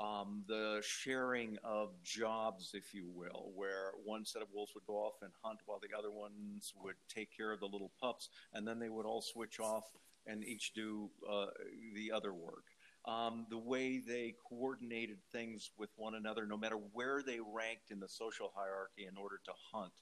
[0.00, 4.94] um, the sharing of jobs, if you will, where one set of wolves would go
[4.94, 8.66] off and hunt while the other ones would take care of the little pups, and
[8.66, 9.84] then they would all switch off
[10.26, 11.46] and each do uh,
[11.94, 12.64] the other work.
[13.06, 18.00] Um, the way they coordinated things with one another, no matter where they ranked in
[18.00, 19.92] the social hierarchy, in order to hunt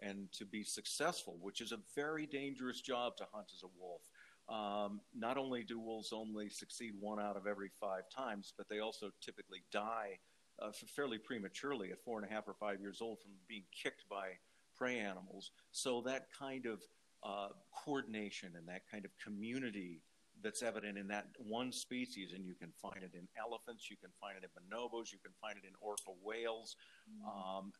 [0.00, 4.02] and to be successful, which is a very dangerous job to hunt as a wolf.
[4.48, 8.78] Um, not only do wolves only succeed one out of every five times, but they
[8.78, 10.18] also typically die
[10.60, 14.08] uh, fairly prematurely at four and a half or five years old from being kicked
[14.08, 14.30] by
[14.76, 15.50] prey animals.
[15.70, 16.82] So that kind of
[17.22, 17.48] uh,
[17.84, 20.00] coordination and that kind of community
[20.42, 24.10] that's evident in that one species, and you can find it in elephants, you can
[24.20, 26.76] find it in bonobos, you can find it in orca whales.
[27.10, 27.26] Mm.
[27.26, 27.72] Um,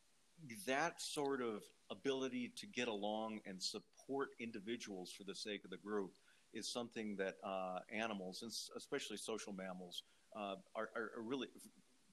[0.67, 5.77] that sort of ability to get along and support individuals for the sake of the
[5.77, 6.13] group
[6.55, 10.03] is something that uh, animals, and especially social mammals,
[10.37, 11.49] uh, are, are, really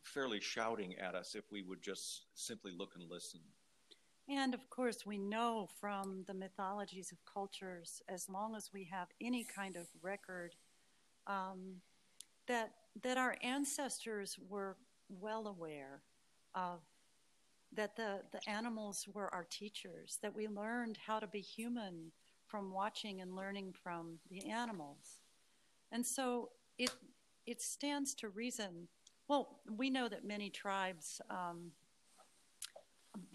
[0.04, 3.40] fairly shouting at us if we would just simply look and listen.
[4.28, 9.08] And of course, we know from the mythologies of cultures, as long as we have
[9.22, 10.56] any kind of record,
[11.28, 11.76] um,
[12.48, 12.72] that
[13.04, 14.78] that our ancestors were
[15.10, 16.02] well aware
[16.56, 16.80] of
[17.76, 22.12] that the, the animals were our teachers, that we learned how to be human
[22.48, 25.22] from watching and learning from the animals.
[25.92, 26.92] And so it,
[27.46, 28.88] it stands to reason.
[29.28, 31.72] Well, we know that many tribes um,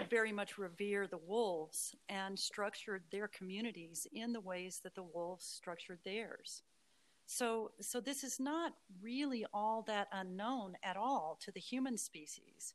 [0.08, 5.44] very much revere the wolves and structured their communities in the ways that the wolves
[5.44, 6.62] structured theirs.
[7.26, 12.74] So, so this is not really all that unknown at all to the human species.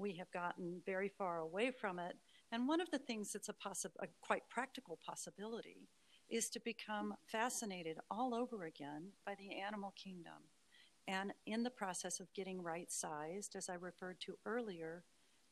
[0.00, 2.16] We have gotten very far away from it
[2.52, 5.88] and one of the things that's a, possi- a quite practical possibility
[6.28, 10.48] is to become fascinated all over again by the animal kingdom.
[11.06, 15.04] And in the process of getting right sized, as I referred to earlier,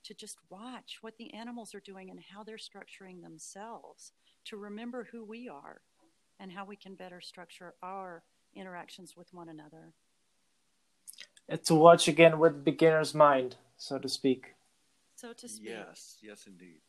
[0.04, 4.12] to just watch what the animals are doing and how they're structuring themselves,
[4.46, 5.80] to remember who we are
[6.40, 8.22] and how we can better structure our
[8.54, 9.92] interactions with one another.
[11.64, 14.55] To watch again with beginner's mind, so to speak.
[15.17, 15.71] So to speak.
[15.71, 16.81] Yes, yes, indeed.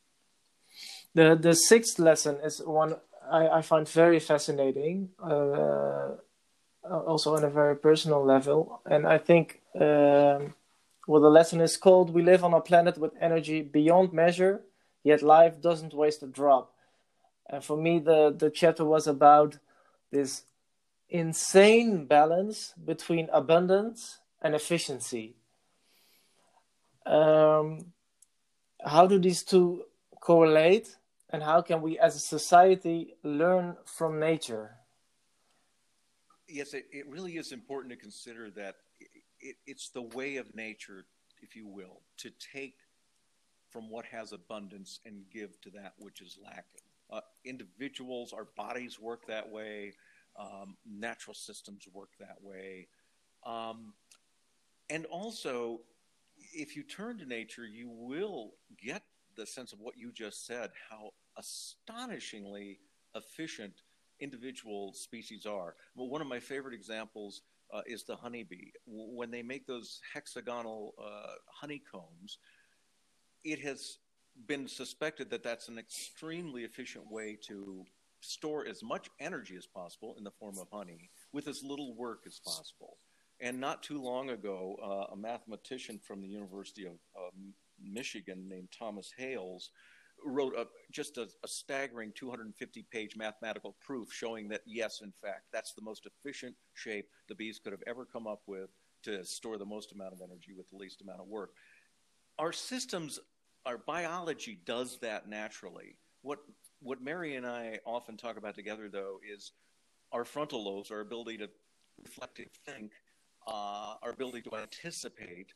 [1.14, 2.96] The the sixth lesson is one
[3.30, 5.10] I, I find very fascinating.
[5.22, 6.16] Uh,
[6.82, 8.80] also on a very personal level.
[8.86, 10.54] And I think um,
[11.06, 14.62] well, the lesson is called We live on a planet with energy beyond measure,
[15.02, 16.72] yet life doesn't waste a drop.
[17.48, 19.58] And for me, the, the chapter was about
[20.12, 20.44] this
[21.08, 25.34] insane balance between abundance and efficiency.
[27.06, 27.92] Um,
[28.84, 29.84] how do these two
[30.20, 30.96] correlate,
[31.30, 34.76] and how can we as a society learn from nature?
[36.48, 38.76] Yes, it, it really is important to consider that
[39.40, 41.06] it, it's the way of nature,
[41.42, 42.76] if you will, to take
[43.70, 46.82] from what has abundance and give to that which is lacking.
[47.10, 49.94] Uh, individuals, our bodies work that way.
[50.38, 52.88] Um, natural systems work that way.
[53.44, 53.94] Um,
[54.88, 55.80] and also,
[56.52, 59.02] if you turn to nature, you will get
[59.36, 62.78] the sense of what you just said how astonishingly
[63.14, 63.82] efficient
[64.20, 65.74] individual species are.
[65.94, 68.70] Well, one of my favorite examples uh, is the honeybee.
[68.86, 72.38] When they make those hexagonal uh, honeycombs,
[73.44, 73.98] it has
[74.46, 77.84] been suspected that that's an extremely efficient way to
[78.20, 82.20] store as much energy as possible in the form of honey with as little work
[82.26, 82.98] as possible.
[83.40, 86.98] And not too long ago, uh, a mathematician from the University of
[87.82, 89.70] Michigan named Thomas Hales
[90.24, 95.44] wrote a, just a, a staggering 250 page mathematical proof showing that, yes, in fact,
[95.52, 98.70] that's the most efficient shape the bees could have ever come up with
[99.02, 101.52] to store the most amount of energy with the least amount of work.
[102.38, 103.18] Our systems,
[103.64, 105.96] our biology does that naturally.
[106.22, 106.40] What,
[106.80, 109.52] what Mary and I often talk about together, though, is
[110.12, 111.48] our frontal lobes, our ability to
[112.02, 112.92] reflective think,
[113.46, 115.52] uh, our ability to anticipate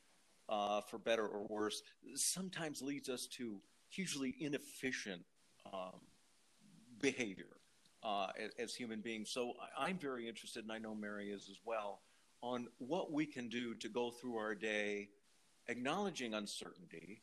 [0.48, 1.82] uh, for better or worse,
[2.14, 5.22] sometimes leads us to hugely inefficient
[5.72, 6.00] um,
[7.00, 7.56] behavior
[8.02, 9.30] uh, as, as, human beings.
[9.30, 12.00] So I'm very interested, and I know Mary is as well,
[12.42, 15.08] on what we can do to go through our day
[15.68, 17.22] acknowledging uncertainty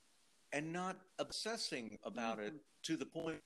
[0.53, 2.47] and not obsessing about mm-hmm.
[2.47, 3.37] it to the point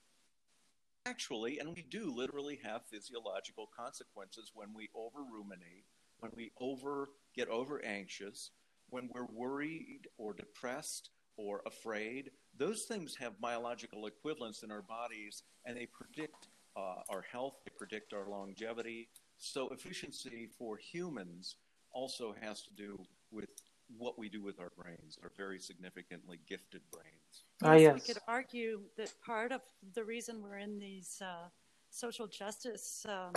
[1.06, 5.86] actually, and we do literally have physiological consequences when we over ruminate,
[6.20, 8.52] when we over get over anxious,
[8.90, 15.44] when we're worried or depressed or afraid, those things have biological equivalents in our bodies
[15.66, 16.48] and they predict
[16.78, 19.10] uh, our health, they predict our longevity.
[19.38, 21.56] So, efficiency for humans
[21.92, 22.98] also has to do
[23.32, 23.50] with
[23.98, 27.44] what we do with our brains, our very significantly gifted brains.
[27.64, 29.62] Ah, yes, We could argue that part of
[29.94, 31.48] the reason we're in these uh,
[31.90, 33.34] social justice um,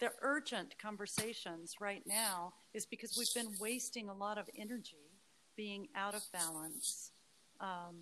[0.00, 5.12] the urgent conversations right now is because we've been wasting a lot of energy
[5.56, 7.12] being out of balance
[7.60, 7.96] um,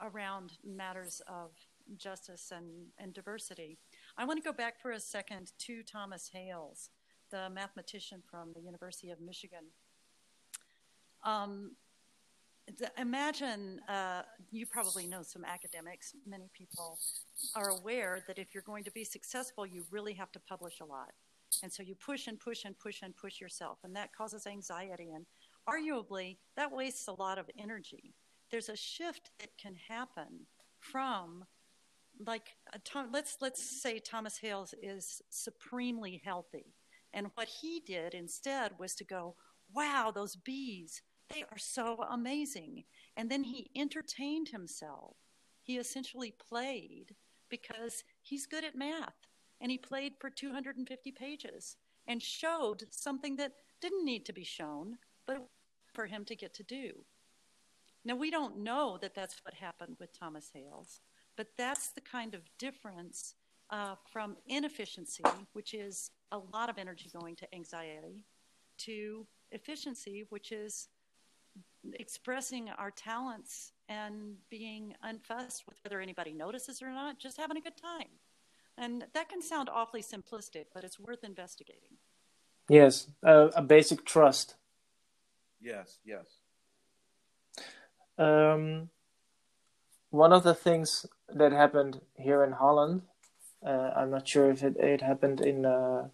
[0.00, 1.50] around matters of
[1.96, 3.78] justice and, and diversity.
[4.16, 6.90] I want to go back for a second to Thomas Hales,
[7.30, 9.64] the mathematician from the University of Michigan.
[11.24, 11.72] Um,
[12.98, 16.14] imagine uh, you probably know some academics.
[16.26, 16.98] Many people
[17.54, 20.84] are aware that if you're going to be successful, you really have to publish a
[20.84, 21.12] lot.
[21.62, 25.12] And so you push and push and push and push yourself, and that causes anxiety.
[25.12, 25.26] And
[25.68, 28.14] arguably, that wastes a lot of energy.
[28.50, 30.46] There's a shift that can happen
[30.80, 31.44] from
[32.26, 32.48] like
[32.84, 36.74] Tom, let's let's say Thomas Hales is supremely healthy,
[37.12, 39.34] and what he did instead was to go,
[39.74, 41.02] "Wow, those bees!
[41.32, 42.84] They are so amazing.
[43.16, 45.16] And then he entertained himself.
[45.62, 47.14] He essentially played
[47.48, 49.28] because he's good at math.
[49.60, 54.98] And he played for 250 pages and showed something that didn't need to be shown,
[55.26, 55.46] but
[55.92, 57.04] for him to get to do.
[58.04, 61.00] Now, we don't know that that's what happened with Thomas Hales,
[61.36, 63.34] but that's the kind of difference
[63.70, 68.24] uh, from inefficiency, which is a lot of energy going to anxiety,
[68.78, 70.88] to efficiency, which is
[71.94, 77.60] expressing our talents and being unfussed with whether anybody notices or not, just having a
[77.60, 78.08] good time.
[78.78, 81.98] And that can sound awfully simplistic, but it's worth investigating.
[82.68, 84.54] Yes, uh, a basic trust.
[85.60, 86.24] Yes, yes.
[88.16, 88.88] Um,
[90.10, 93.02] one of the things that happened here in Holland,
[93.66, 96.08] uh, I'm not sure if it, it happened in uh,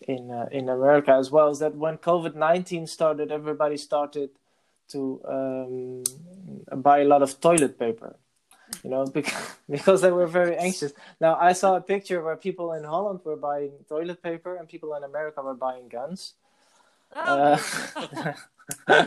[0.00, 4.30] in uh, in America as well, is that when COVID nineteen started, everybody started
[4.88, 6.04] to um,
[6.82, 8.16] buy a lot of toilet paper
[8.82, 10.92] you know because, because they were very anxious.
[11.20, 14.94] Now i saw a picture where people in holland were buying toilet paper and people
[14.94, 16.34] in america were buying guns.
[17.16, 17.58] Oh.
[18.86, 19.06] uh,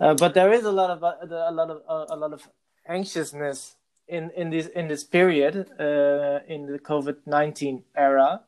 [0.00, 2.48] uh, but there is a lot of uh, a lot of uh, a lot of
[2.86, 3.74] anxiousness
[4.06, 8.42] in in this in this period uh, in the covid-19 era.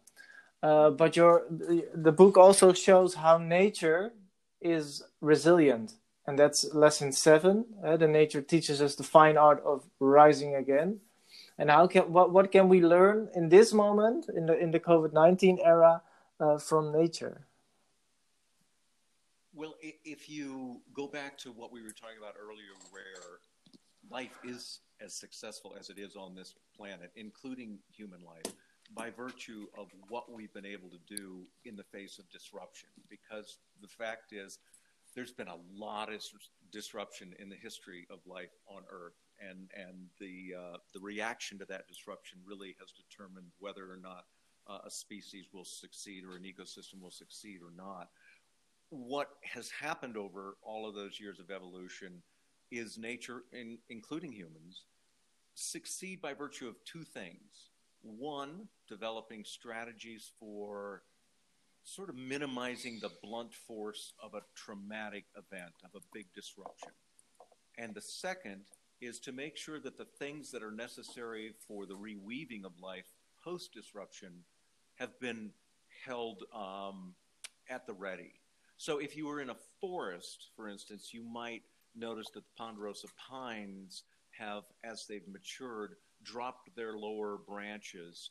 [0.63, 4.13] Uh, but your the book also shows how nature
[4.61, 5.95] is resilient,
[6.31, 7.65] and that's lesson seven.
[7.85, 11.01] Uh, the nature teaches us the fine art of rising again.
[11.59, 14.79] And how can what what can we learn in this moment in the in the
[14.79, 16.03] COVID nineteen era
[16.39, 17.47] uh, from nature?
[19.53, 19.75] Well,
[20.05, 23.41] if you go back to what we were talking about earlier, where
[24.09, 28.55] life is as successful as it is on this planet, including human life,
[28.95, 32.89] by virtue of what we've been able to do in the face of disruption.
[33.09, 34.59] Because the fact is,
[35.15, 36.23] there's been a lot of
[36.71, 41.65] disruption in the history of life on Earth, and and the uh, the reaction to
[41.67, 44.25] that disruption really has determined whether or not
[44.69, 48.09] uh, a species will succeed or an ecosystem will succeed or not.
[48.91, 52.23] What has happened over all of those years of evolution
[52.71, 54.85] is nature, in, including humans,
[55.55, 57.71] succeed by virtue of two things.
[58.03, 61.03] One, developing strategies for
[61.91, 66.91] sort of minimizing the blunt force of a traumatic event, of a big disruption.
[67.79, 68.61] And the second
[69.01, 73.07] is to make sure that the things that are necessary for the reweaving of life
[73.43, 74.45] post disruption
[74.97, 75.51] have been
[76.05, 77.15] held um,
[77.69, 78.35] at the ready.
[78.77, 81.63] So if you were in a forest, for instance, you might
[81.97, 84.05] notice that the ponderosa pines
[84.39, 88.31] have, as they've matured, dropped their lower branches.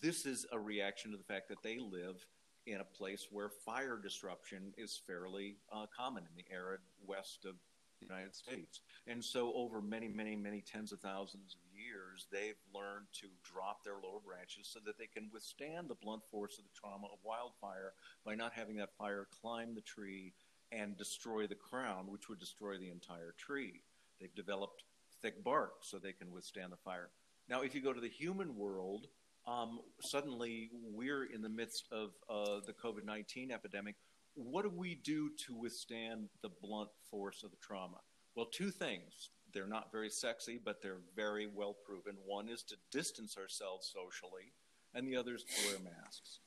[0.00, 2.26] This is a reaction to the fact that they live
[2.72, 7.54] in a place where fire disruption is fairly uh, common in the arid west of
[7.98, 8.80] the United States.
[9.06, 13.84] And so, over many, many, many tens of thousands of years, they've learned to drop
[13.84, 17.18] their lower branches so that they can withstand the blunt force of the trauma of
[17.24, 17.94] wildfire
[18.24, 20.32] by not having that fire climb the tree
[20.70, 23.82] and destroy the crown, which would destroy the entire tree.
[24.20, 24.84] They've developed
[25.22, 27.08] thick bark so they can withstand the fire.
[27.48, 29.06] Now, if you go to the human world,
[29.48, 33.96] um, suddenly we're in the midst of uh, the COVID 19 epidemic.
[34.34, 37.98] What do we do to withstand the blunt force of the trauma?
[38.36, 39.30] Well, two things.
[39.52, 42.16] They're not very sexy, but they're very well proven.
[42.26, 44.52] One is to distance ourselves socially,
[44.94, 46.40] and the other is to wear masks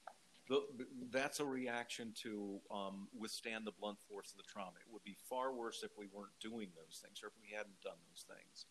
[1.11, 4.77] that's a reaction to um, withstand the blunt force of the trauma.
[4.85, 7.81] It would be far worse if we weren't doing those things or if we hadn't
[7.83, 8.65] done those things.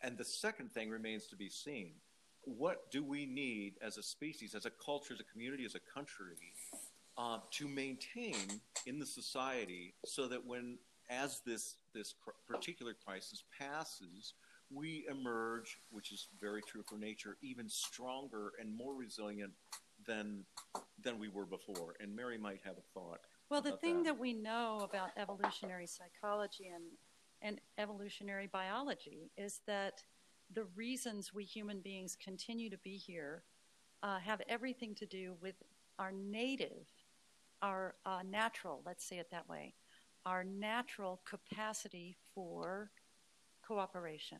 [0.00, 1.92] And the second thing remains to be seen.
[2.46, 5.80] What do we need as a species, as a culture, as a community, as a
[5.80, 6.36] country,
[7.16, 10.78] uh, to maintain in the society so that when,
[11.10, 12.14] as this, this
[12.46, 14.34] particular crisis passes,
[14.70, 19.52] we emerge, which is very true for nature, even stronger and more resilient
[20.06, 20.44] than
[21.02, 21.94] than we were before.
[22.00, 23.20] And Mary might have a thought.
[23.50, 24.14] Well, the thing that.
[24.14, 26.84] that we know about evolutionary psychology and
[27.42, 30.02] and evolutionary biology is that
[30.54, 33.42] the reasons we human beings continue to be here
[34.02, 35.54] uh, have everything to do with
[35.98, 36.88] our native,
[37.62, 39.74] our uh, natural, let's say it that way,
[40.26, 42.90] our natural capacity for
[43.66, 44.38] cooperation.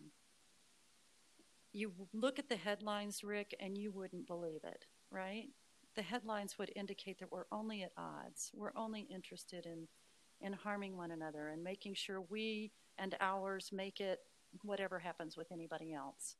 [1.72, 5.48] You look at the headlines, Rick, and you wouldn't believe it, right?
[5.94, 8.50] the headlines would indicate that we're only at odds.
[8.54, 9.86] We're only interested in,
[10.40, 14.20] in harming one another and making sure we and ours make it
[14.62, 16.36] whatever happens with anybody else.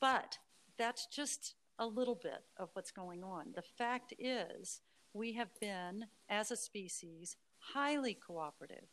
[0.00, 0.38] But
[0.78, 3.52] that's just a little bit of what's going on.
[3.54, 4.80] The fact is,
[5.12, 8.88] we have been, as a species, highly cooperative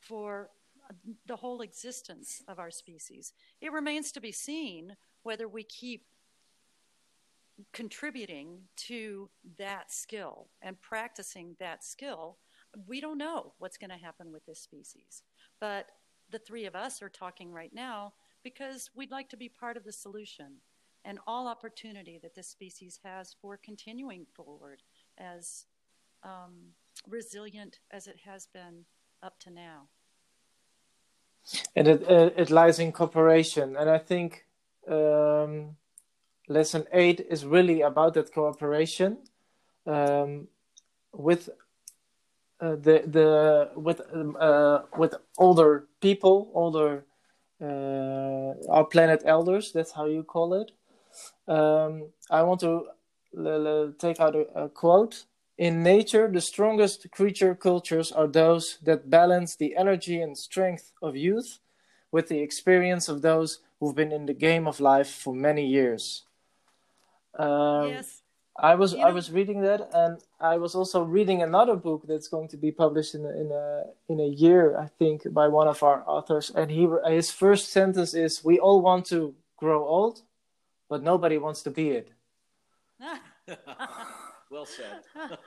[0.00, 0.50] for
[1.26, 3.32] the whole existence of our species.
[3.60, 6.06] It remains to be seen whether we keep
[7.72, 12.36] contributing to that skill and practicing that skill,
[12.86, 15.22] we don't know what's going to happen with this species.
[15.60, 15.90] But
[16.30, 18.12] the three of us are talking right now
[18.42, 20.60] because we'd like to be part of the solution
[21.04, 24.82] and all opportunity that this species has for continuing forward
[25.18, 25.66] as
[26.24, 26.72] um,
[27.08, 28.84] resilient as it has been
[29.22, 29.88] up to now.
[31.76, 33.76] And it, it lies in cooperation.
[33.76, 34.46] And I think
[34.88, 35.76] um,
[36.48, 39.18] lesson eight is really about that cooperation
[39.86, 40.48] um,
[41.12, 41.48] with
[42.60, 47.04] uh, the the with um, uh, with older people, older
[47.60, 49.72] uh, our planet elders.
[49.72, 50.72] That's how you call it.
[51.48, 52.86] Um, I want to
[53.98, 55.24] take out a, a quote.
[55.58, 61.16] In nature, the strongest creature cultures are those that balance the energy and strength of
[61.16, 61.60] youth
[62.12, 66.24] with the experience of those who've been in the game of life for many years.
[67.38, 68.15] Um, yes.
[68.58, 72.04] I was you know, I was reading that, and I was also reading another book
[72.08, 75.48] that's going to be published in a, in a in a year, I think, by
[75.48, 76.50] one of our authors.
[76.50, 80.22] And he his first sentence is, "We all want to grow old,
[80.88, 82.12] but nobody wants to be it."
[84.50, 85.02] well said.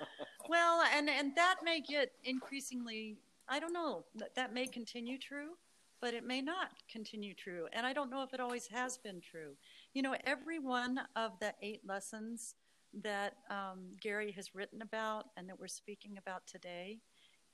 [0.50, 3.18] well, and and that may get increasingly.
[3.48, 4.06] I don't know.
[4.16, 5.58] That that may continue true,
[6.00, 7.68] but it may not continue true.
[7.74, 9.56] And I don't know if it always has been true.
[9.96, 12.54] You know, every one of the eight lessons
[12.94, 17.00] that um, Gary has written about and that we're speaking about today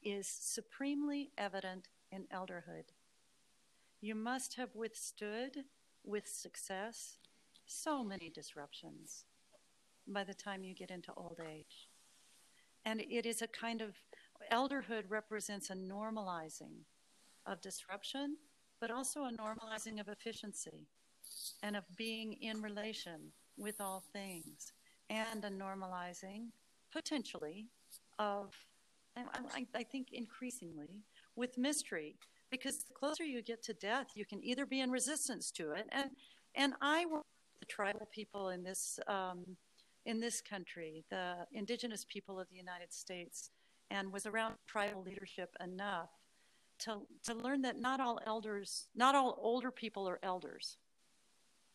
[0.04, 2.94] is supremely evident in elderhood.
[4.02, 5.66] You must have withstood
[6.04, 7.18] with success
[7.66, 9.26] so many disruptions
[10.08, 11.90] by the time you get into old age.
[12.86, 13.96] And it is a kind of
[14.52, 16.84] elderhood represents a normalizing
[17.48, 18.38] of disruption,
[18.80, 20.88] but also a normalizing of efficiency
[21.64, 24.74] and of being in relation with all things,
[25.10, 26.48] and a normalizing,
[26.92, 27.68] potentially,
[28.20, 28.54] of,
[29.18, 31.04] I, I think increasingly,
[31.36, 32.16] with mystery.
[32.52, 35.88] Because the closer you get to death, you can either be in resistance to it,
[35.92, 36.12] and
[36.54, 39.44] and I work with the tribal people in this um,
[40.06, 43.50] in this country, the indigenous people of the United States,
[43.90, 46.10] and was around tribal leadership enough
[46.80, 50.78] to, to learn that not all elders, not all older people are elders.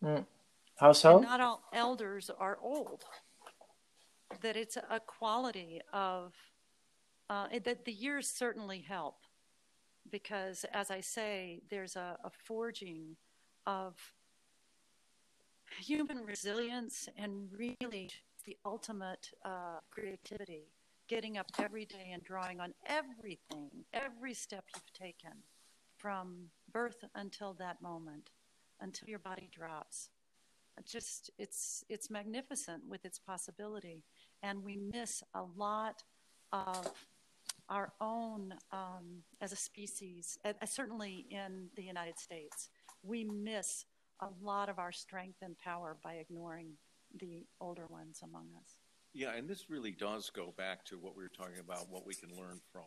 [0.04, 0.24] Mm.
[0.80, 1.16] How so?
[1.18, 3.04] And not all elders are old.
[4.40, 6.32] That it's a quality of,
[7.28, 9.16] uh, that the years certainly help.
[10.10, 13.16] Because, as I say, there's a, a forging
[13.66, 13.94] of
[15.78, 18.10] human resilience and really
[18.46, 20.64] the ultimate uh, creativity
[21.08, 25.42] getting up every day and drawing on everything, every step you've taken
[25.98, 28.30] from birth until that moment,
[28.80, 30.08] until your body drops.
[30.86, 34.04] Just it's it's magnificent with its possibility,
[34.42, 36.02] and we miss a lot
[36.52, 36.92] of
[37.68, 40.38] our own um, as a species.
[40.44, 42.68] Uh, certainly in the United States,
[43.02, 43.84] we miss
[44.20, 46.72] a lot of our strength and power by ignoring
[47.18, 48.78] the older ones among us.
[49.12, 52.14] Yeah, and this really does go back to what we were talking about, what we
[52.14, 52.84] can learn from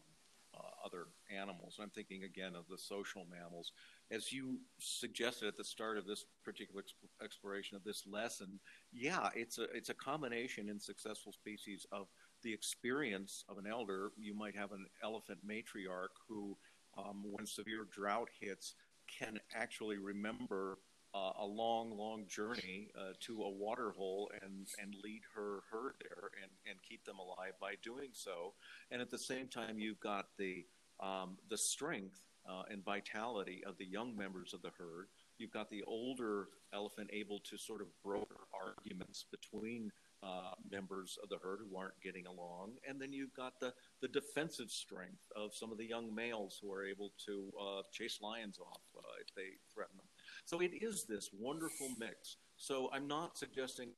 [0.86, 1.78] other animals.
[1.82, 3.72] I'm thinking again of the social mammals.
[4.11, 8.59] As you suggested at the start of this particular exp- exploration of this lesson,
[8.91, 12.07] yeah, it's a it's a combination in successful species of
[12.43, 14.11] the experience of an elder.
[14.18, 16.57] You might have an elephant matriarch who,
[16.97, 18.76] um, when severe drought hits,
[19.20, 20.78] can actually remember
[21.14, 25.93] uh, a long, long journey uh, to a water hole and, and lead her herd
[26.01, 28.53] there and, and keep them alive by doing so.
[28.91, 30.66] And at the same time, you've got the,
[30.99, 35.07] um, the strength uh, and vitality of the young members of the herd.
[35.38, 39.91] You've got the older elephant able to sort of broker arguments between
[40.24, 42.72] uh, members of the herd who aren't getting along.
[42.88, 46.72] And then you've got the, the defensive strength of some of the young males who
[46.72, 50.07] are able to uh, chase lions off uh, if they threaten them.
[50.46, 52.38] So it is this wonderful mix.
[52.58, 53.89] So I'm not suggesting,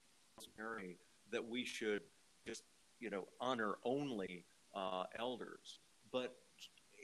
[1.32, 2.02] that we should
[2.48, 2.64] just,
[3.00, 5.80] you know, honor only uh, elders.
[6.12, 6.36] But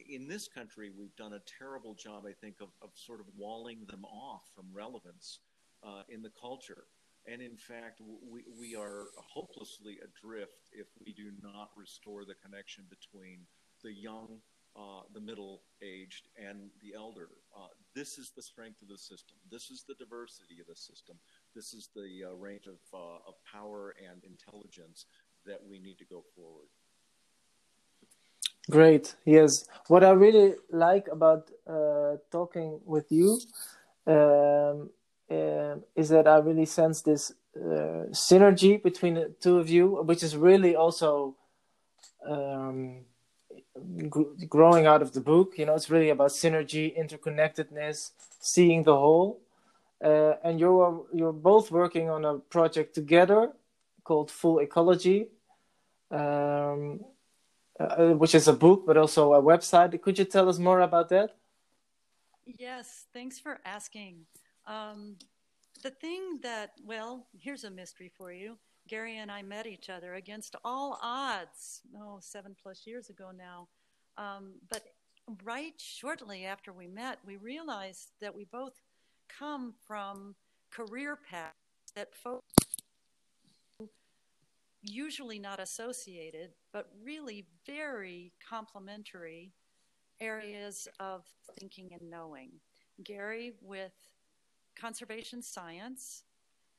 [0.10, 3.86] in this country, we've done a terrible job, I think, of, of sort of walling
[3.89, 5.39] them off from relevance
[5.84, 6.84] uh, in the culture.
[7.26, 12.84] And in fact, we, we are hopelessly adrift if we do not restore the connection
[12.89, 13.39] between
[13.84, 14.39] the young
[14.76, 17.30] uh, the middle aged and the elder.
[17.56, 19.38] Uh, this is the strength of the system.
[19.49, 21.18] This is the diversity of the system.
[21.54, 25.06] This is the uh, range of, uh, of power and intelligence
[25.45, 26.68] that we need to go forward.
[28.70, 29.16] Great.
[29.26, 29.66] Yes.
[29.88, 33.39] What I really like about uh, talking with you
[34.08, 34.91] um,
[35.30, 40.38] um, is that I really sense this synergy between the two of you, which is
[40.38, 41.36] really also.
[42.26, 43.06] Um,
[44.50, 45.54] growing out of the book.
[45.58, 49.42] You know, it's really about synergy, interconnectedness, seeing the whole.
[50.04, 53.52] Uh, and you're you're both working on a project together
[54.04, 55.28] called Full Ecology,
[56.10, 57.02] um,
[57.80, 60.02] uh, which is a book but also a website.
[60.02, 61.36] Could you tell us more about that?
[62.46, 64.26] Yes, thanks for asking.
[64.66, 65.18] Um,
[65.84, 68.58] the thing that well, here's a mystery for you.
[68.92, 73.70] Gary and I met each other against all odds, oh, seven plus years ago now.
[74.18, 74.84] Um, but
[75.46, 78.74] right shortly after we met, we realized that we both
[79.30, 80.36] come from
[80.72, 81.56] career paths
[81.96, 82.54] that folks
[84.84, 89.54] usually not associated, but really very complementary
[90.20, 91.24] areas of
[91.58, 92.50] thinking and knowing.
[93.06, 93.94] Gary with
[94.78, 96.24] conservation science,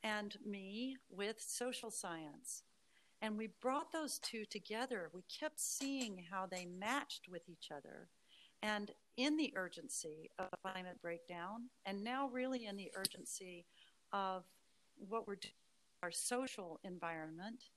[0.03, 2.63] and me with social science.
[3.21, 5.11] And we brought those two together.
[5.15, 8.09] We kept seeing how they matched with each other.
[8.63, 13.65] And in the urgency of climate breakdown, and now really in the urgency
[14.13, 14.45] of
[15.09, 15.55] what we're doing,
[16.03, 17.71] our social environment,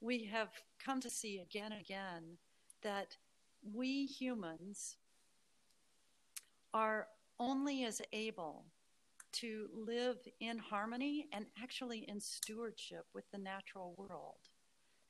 [0.00, 0.48] we have
[0.82, 2.38] come to see again and again
[2.82, 3.16] that
[3.74, 4.96] we humans
[6.74, 8.64] are only as able
[9.32, 14.48] to live in harmony and actually in stewardship with the natural world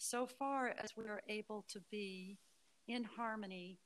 [0.03, 2.37] so far as we are able to be
[2.89, 3.79] in harmony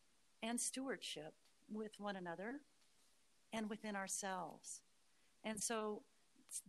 [0.42, 1.34] and stewardship
[1.70, 2.60] with one another
[3.52, 4.80] and within ourselves.
[5.44, 6.02] And so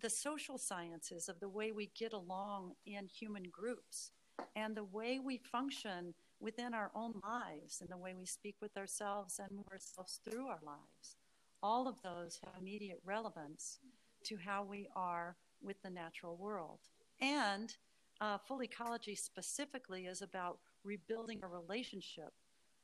[0.01, 4.11] the social sciences of the way we get along in human groups
[4.55, 8.75] and the way we function within our own lives and the way we speak with
[8.77, 11.15] ourselves and move ourselves through our lives.
[11.63, 13.79] All of those have immediate relevance
[14.25, 16.79] to how we are with the natural world.
[17.19, 17.75] And
[18.21, 22.33] uh, full ecology specifically is about rebuilding a relationship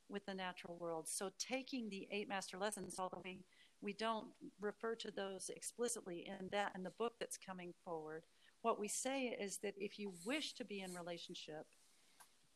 [0.09, 1.07] with the natural world.
[1.07, 3.39] So taking the eight master lessons, although we,
[3.81, 4.27] we don't
[4.59, 8.23] refer to those explicitly in that in the book that's coming forward,
[8.61, 11.65] what we say is that if you wish to be in relationship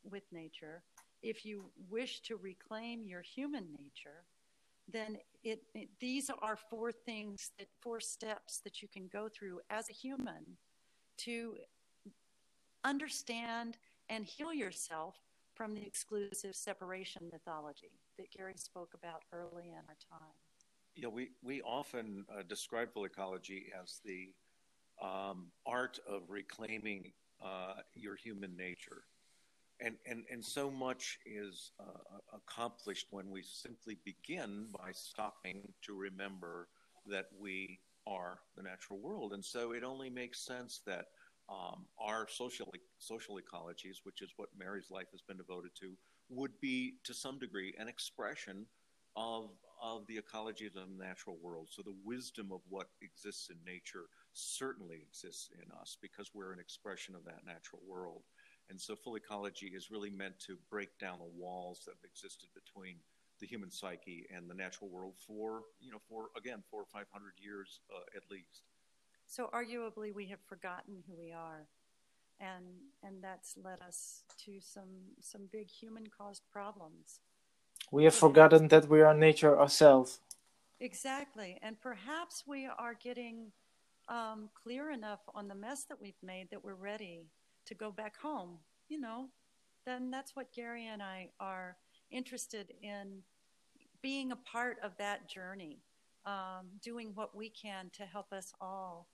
[0.03, 0.84] with nature,
[1.22, 4.24] if you wish to reclaim your human nature,
[4.91, 9.59] then it, it, these are four things that four steps that you can go through
[9.69, 10.57] as a human
[11.17, 11.55] to
[12.83, 13.77] understand
[14.09, 15.15] and heal yourself
[15.53, 20.35] from the exclusive separation mythology that Gary spoke about early in our time.
[20.95, 24.29] Yeah, we, we often uh, describe full ecology as the
[25.01, 27.11] um, art of reclaiming
[27.43, 29.03] uh, your human nature.
[29.80, 35.93] And, and, and so much is uh, accomplished when we simply begin by stopping to
[35.95, 36.67] remember
[37.07, 39.34] that we are the natural world.
[39.34, 41.05] And so it only makes sense that
[41.49, 45.93] um, our social social ecologies, which is what Mary's life has been devoted to,
[46.30, 48.65] would be to some degree an expression
[49.15, 49.49] of
[49.82, 51.67] of the ecology of the natural world.
[51.69, 56.59] So the wisdom of what exists in nature certainly exists in us because we're an
[56.59, 58.23] expression of that natural world.
[58.70, 62.49] And so full ecology is really meant to break down the walls that have existed
[62.53, 62.95] between
[63.39, 67.05] the human psyche and the natural world for, you know, for again, four or five
[67.11, 68.63] hundred years uh, at least.
[69.26, 71.68] So arguably, we have forgotten who we are,
[72.39, 72.65] and
[73.03, 77.20] and that's led us to some some big human-caused problems.
[77.91, 80.20] We have forgotten that we are nature ourselves.
[80.80, 83.51] Exactly, and perhaps we are getting
[84.09, 87.28] um, clear enough on the mess that we've made that we're ready
[87.68, 88.57] to go back home.
[88.89, 89.28] You know,
[89.86, 91.78] then that's what Gary and I are
[92.11, 93.22] interested in
[94.01, 95.80] being a part of that journey,
[96.26, 99.07] um, doing what we can to help us all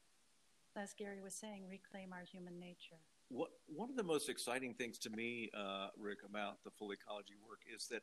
[0.76, 2.97] as Gary was saying, reclaim our human nature.
[3.30, 7.36] What, one of the most exciting things to me, uh, Rick, about the full ecology
[7.47, 8.01] work is that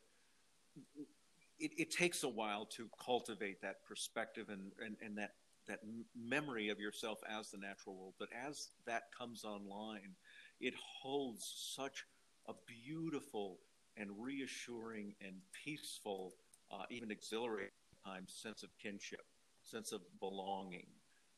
[1.58, 5.32] it, it, takes a while to cultivate that perspective and, and, and that,
[5.68, 5.80] that
[6.16, 8.14] memory of yourself as the natural world.
[8.18, 10.14] But as that comes online,
[10.60, 12.04] it holds such
[12.48, 13.58] a beautiful
[13.96, 15.34] and reassuring and
[15.64, 16.34] peaceful,
[16.70, 17.70] uh, even exhilarating
[18.04, 19.24] times sense of kinship,
[19.62, 20.86] sense of belonging.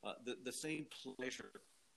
[0.04, 1.50] Uh, the, the same pleasure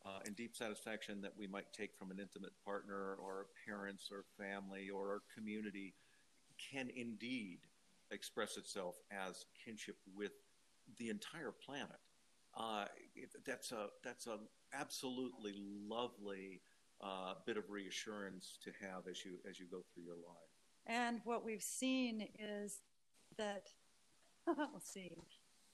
[0.06, 4.24] uh, and deep satisfaction that we might take from an intimate partner or parents or
[4.38, 5.94] family or our community
[6.72, 7.60] can indeed
[8.12, 10.32] express itself as kinship with
[10.98, 12.00] the entire planet.
[12.56, 12.86] Uh,
[13.46, 14.38] that's a that's a
[14.74, 16.62] absolutely lovely
[17.02, 20.52] uh, bit of reassurance to have as you as you go through your life.
[20.88, 22.82] And what we've seen is
[23.38, 23.70] that
[24.48, 25.18] let's see,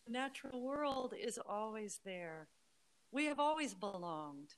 [0.05, 2.47] the natural world is always there.
[3.11, 4.55] We have always belonged.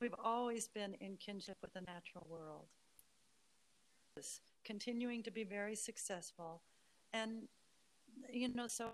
[0.00, 2.66] We've always been in kinship with the natural world.
[4.64, 6.62] Continuing to be very successful.
[7.12, 7.48] And,
[8.30, 8.92] you know, so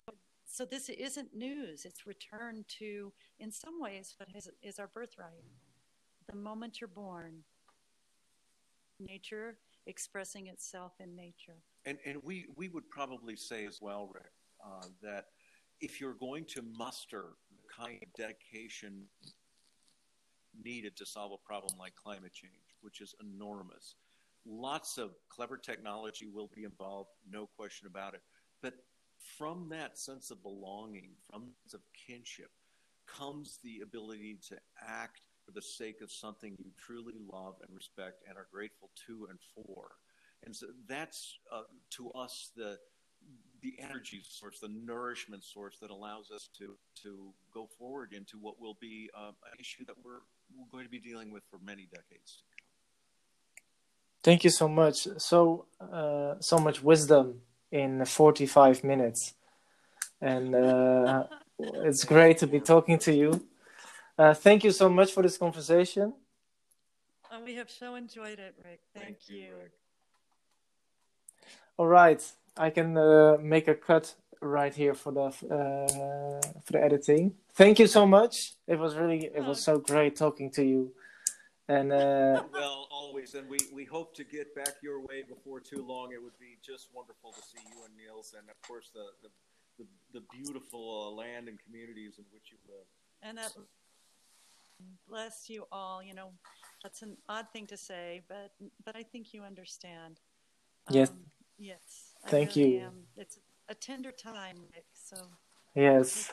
[0.51, 1.85] so this isn't news.
[1.85, 5.43] It's returned to, in some ways, what is, is our birthright.
[6.29, 7.43] The moment you're born,
[8.99, 9.57] nature
[9.87, 11.57] expressing itself in nature.
[11.85, 14.31] And, and we, we would probably say as well, Rick,
[14.63, 15.25] uh, that
[15.81, 19.05] if you're going to muster the kind of dedication
[20.63, 23.95] needed to solve a problem like climate change, which is enormous,
[24.45, 28.21] lots of clever technology will be involved, no question about it.
[28.61, 28.73] But
[29.37, 32.51] from that sense of belonging, from sense of kinship,
[33.07, 34.57] comes the ability to
[34.87, 39.27] act for the sake of something you truly love and respect and are grateful to
[39.29, 39.91] and for.
[40.45, 42.77] And so that's uh, to us the
[43.61, 48.59] the energy source, the nourishment source that allows us to to go forward into what
[48.59, 50.21] will be uh, an issue that we're,
[50.55, 52.65] we're going to be dealing with for many decades to come.
[54.23, 55.07] Thank you so much.
[55.17, 57.41] So uh, so much wisdom
[57.71, 59.33] in 45 minutes,
[60.21, 61.25] and uh,
[61.59, 63.48] it's great to be talking to you.
[64.19, 66.13] Uh, thank you so much for this conversation.
[67.31, 68.81] Oh, we have so enjoyed it, Rick.
[68.93, 69.45] Thank, you.
[69.57, 69.71] Rick.
[71.77, 72.21] All right,
[72.57, 77.35] I can uh, make a cut right here for the uh, for the editing.
[77.53, 78.55] Thank you so much.
[78.67, 80.91] It was really it was so great talking to you,
[81.69, 85.85] and uh, Well, always, and we, we hope to get back your way before too
[85.87, 86.11] long.
[86.11, 89.29] It would be just wonderful to see you and Niels, and of course the the,
[89.77, 92.85] the, the beautiful uh, land and communities in which you live.
[93.21, 93.53] And that
[95.07, 96.01] bless you all.
[96.03, 96.31] You know,
[96.83, 98.51] that's an odd thing to say, but
[98.85, 100.19] but I think you understand.
[100.89, 101.09] Yes.
[101.09, 101.17] Um,
[101.57, 102.13] yes.
[102.27, 102.79] Thank really you.
[102.81, 103.03] am.
[103.17, 104.57] It's a tender time.
[104.93, 105.17] So
[105.75, 106.31] yes,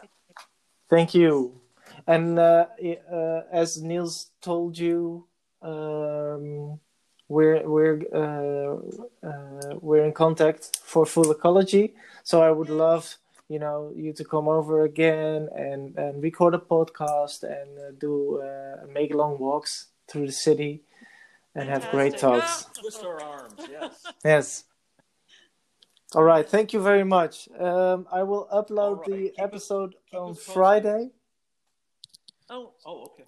[0.89, 1.61] thank you.
[2.07, 2.67] And uh,
[3.13, 5.27] uh, as Niels told you,
[5.63, 6.81] um,
[7.29, 11.95] we're we're uh, uh, we're in contact for full ecology.
[12.25, 13.17] So I would love
[13.49, 18.41] you know you to come over again and and record a podcast and uh, do
[18.43, 20.83] uh, make long walks through the city
[21.55, 22.67] and have great Fantastic.
[22.73, 22.79] talks.
[22.81, 24.05] Twist our arms, yes.
[24.25, 24.65] Yes.
[26.15, 26.49] All right.
[26.49, 27.49] Thank you very much.
[27.59, 30.35] Um, I will upload All right, the keep episode keep on.
[30.35, 31.11] Friday.
[32.49, 33.25] Oh, Oh, okay.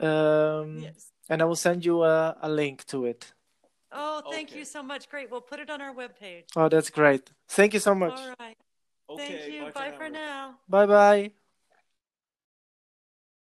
[0.00, 1.12] Um, yes.
[1.28, 3.32] And I will send you a, a link to it.
[3.92, 4.58] Oh, thank Okay.
[4.58, 5.08] you so much.
[5.08, 5.30] Great.
[5.30, 6.44] We'll put it on our webpage.
[6.56, 7.30] Oh, that's great.
[7.48, 8.18] Thank you so much.
[8.18, 8.56] All right.
[9.08, 9.26] Okay.
[9.26, 9.66] Thank you.
[9.66, 10.58] Bye, Bye for now.
[10.68, 11.32] Bye bye.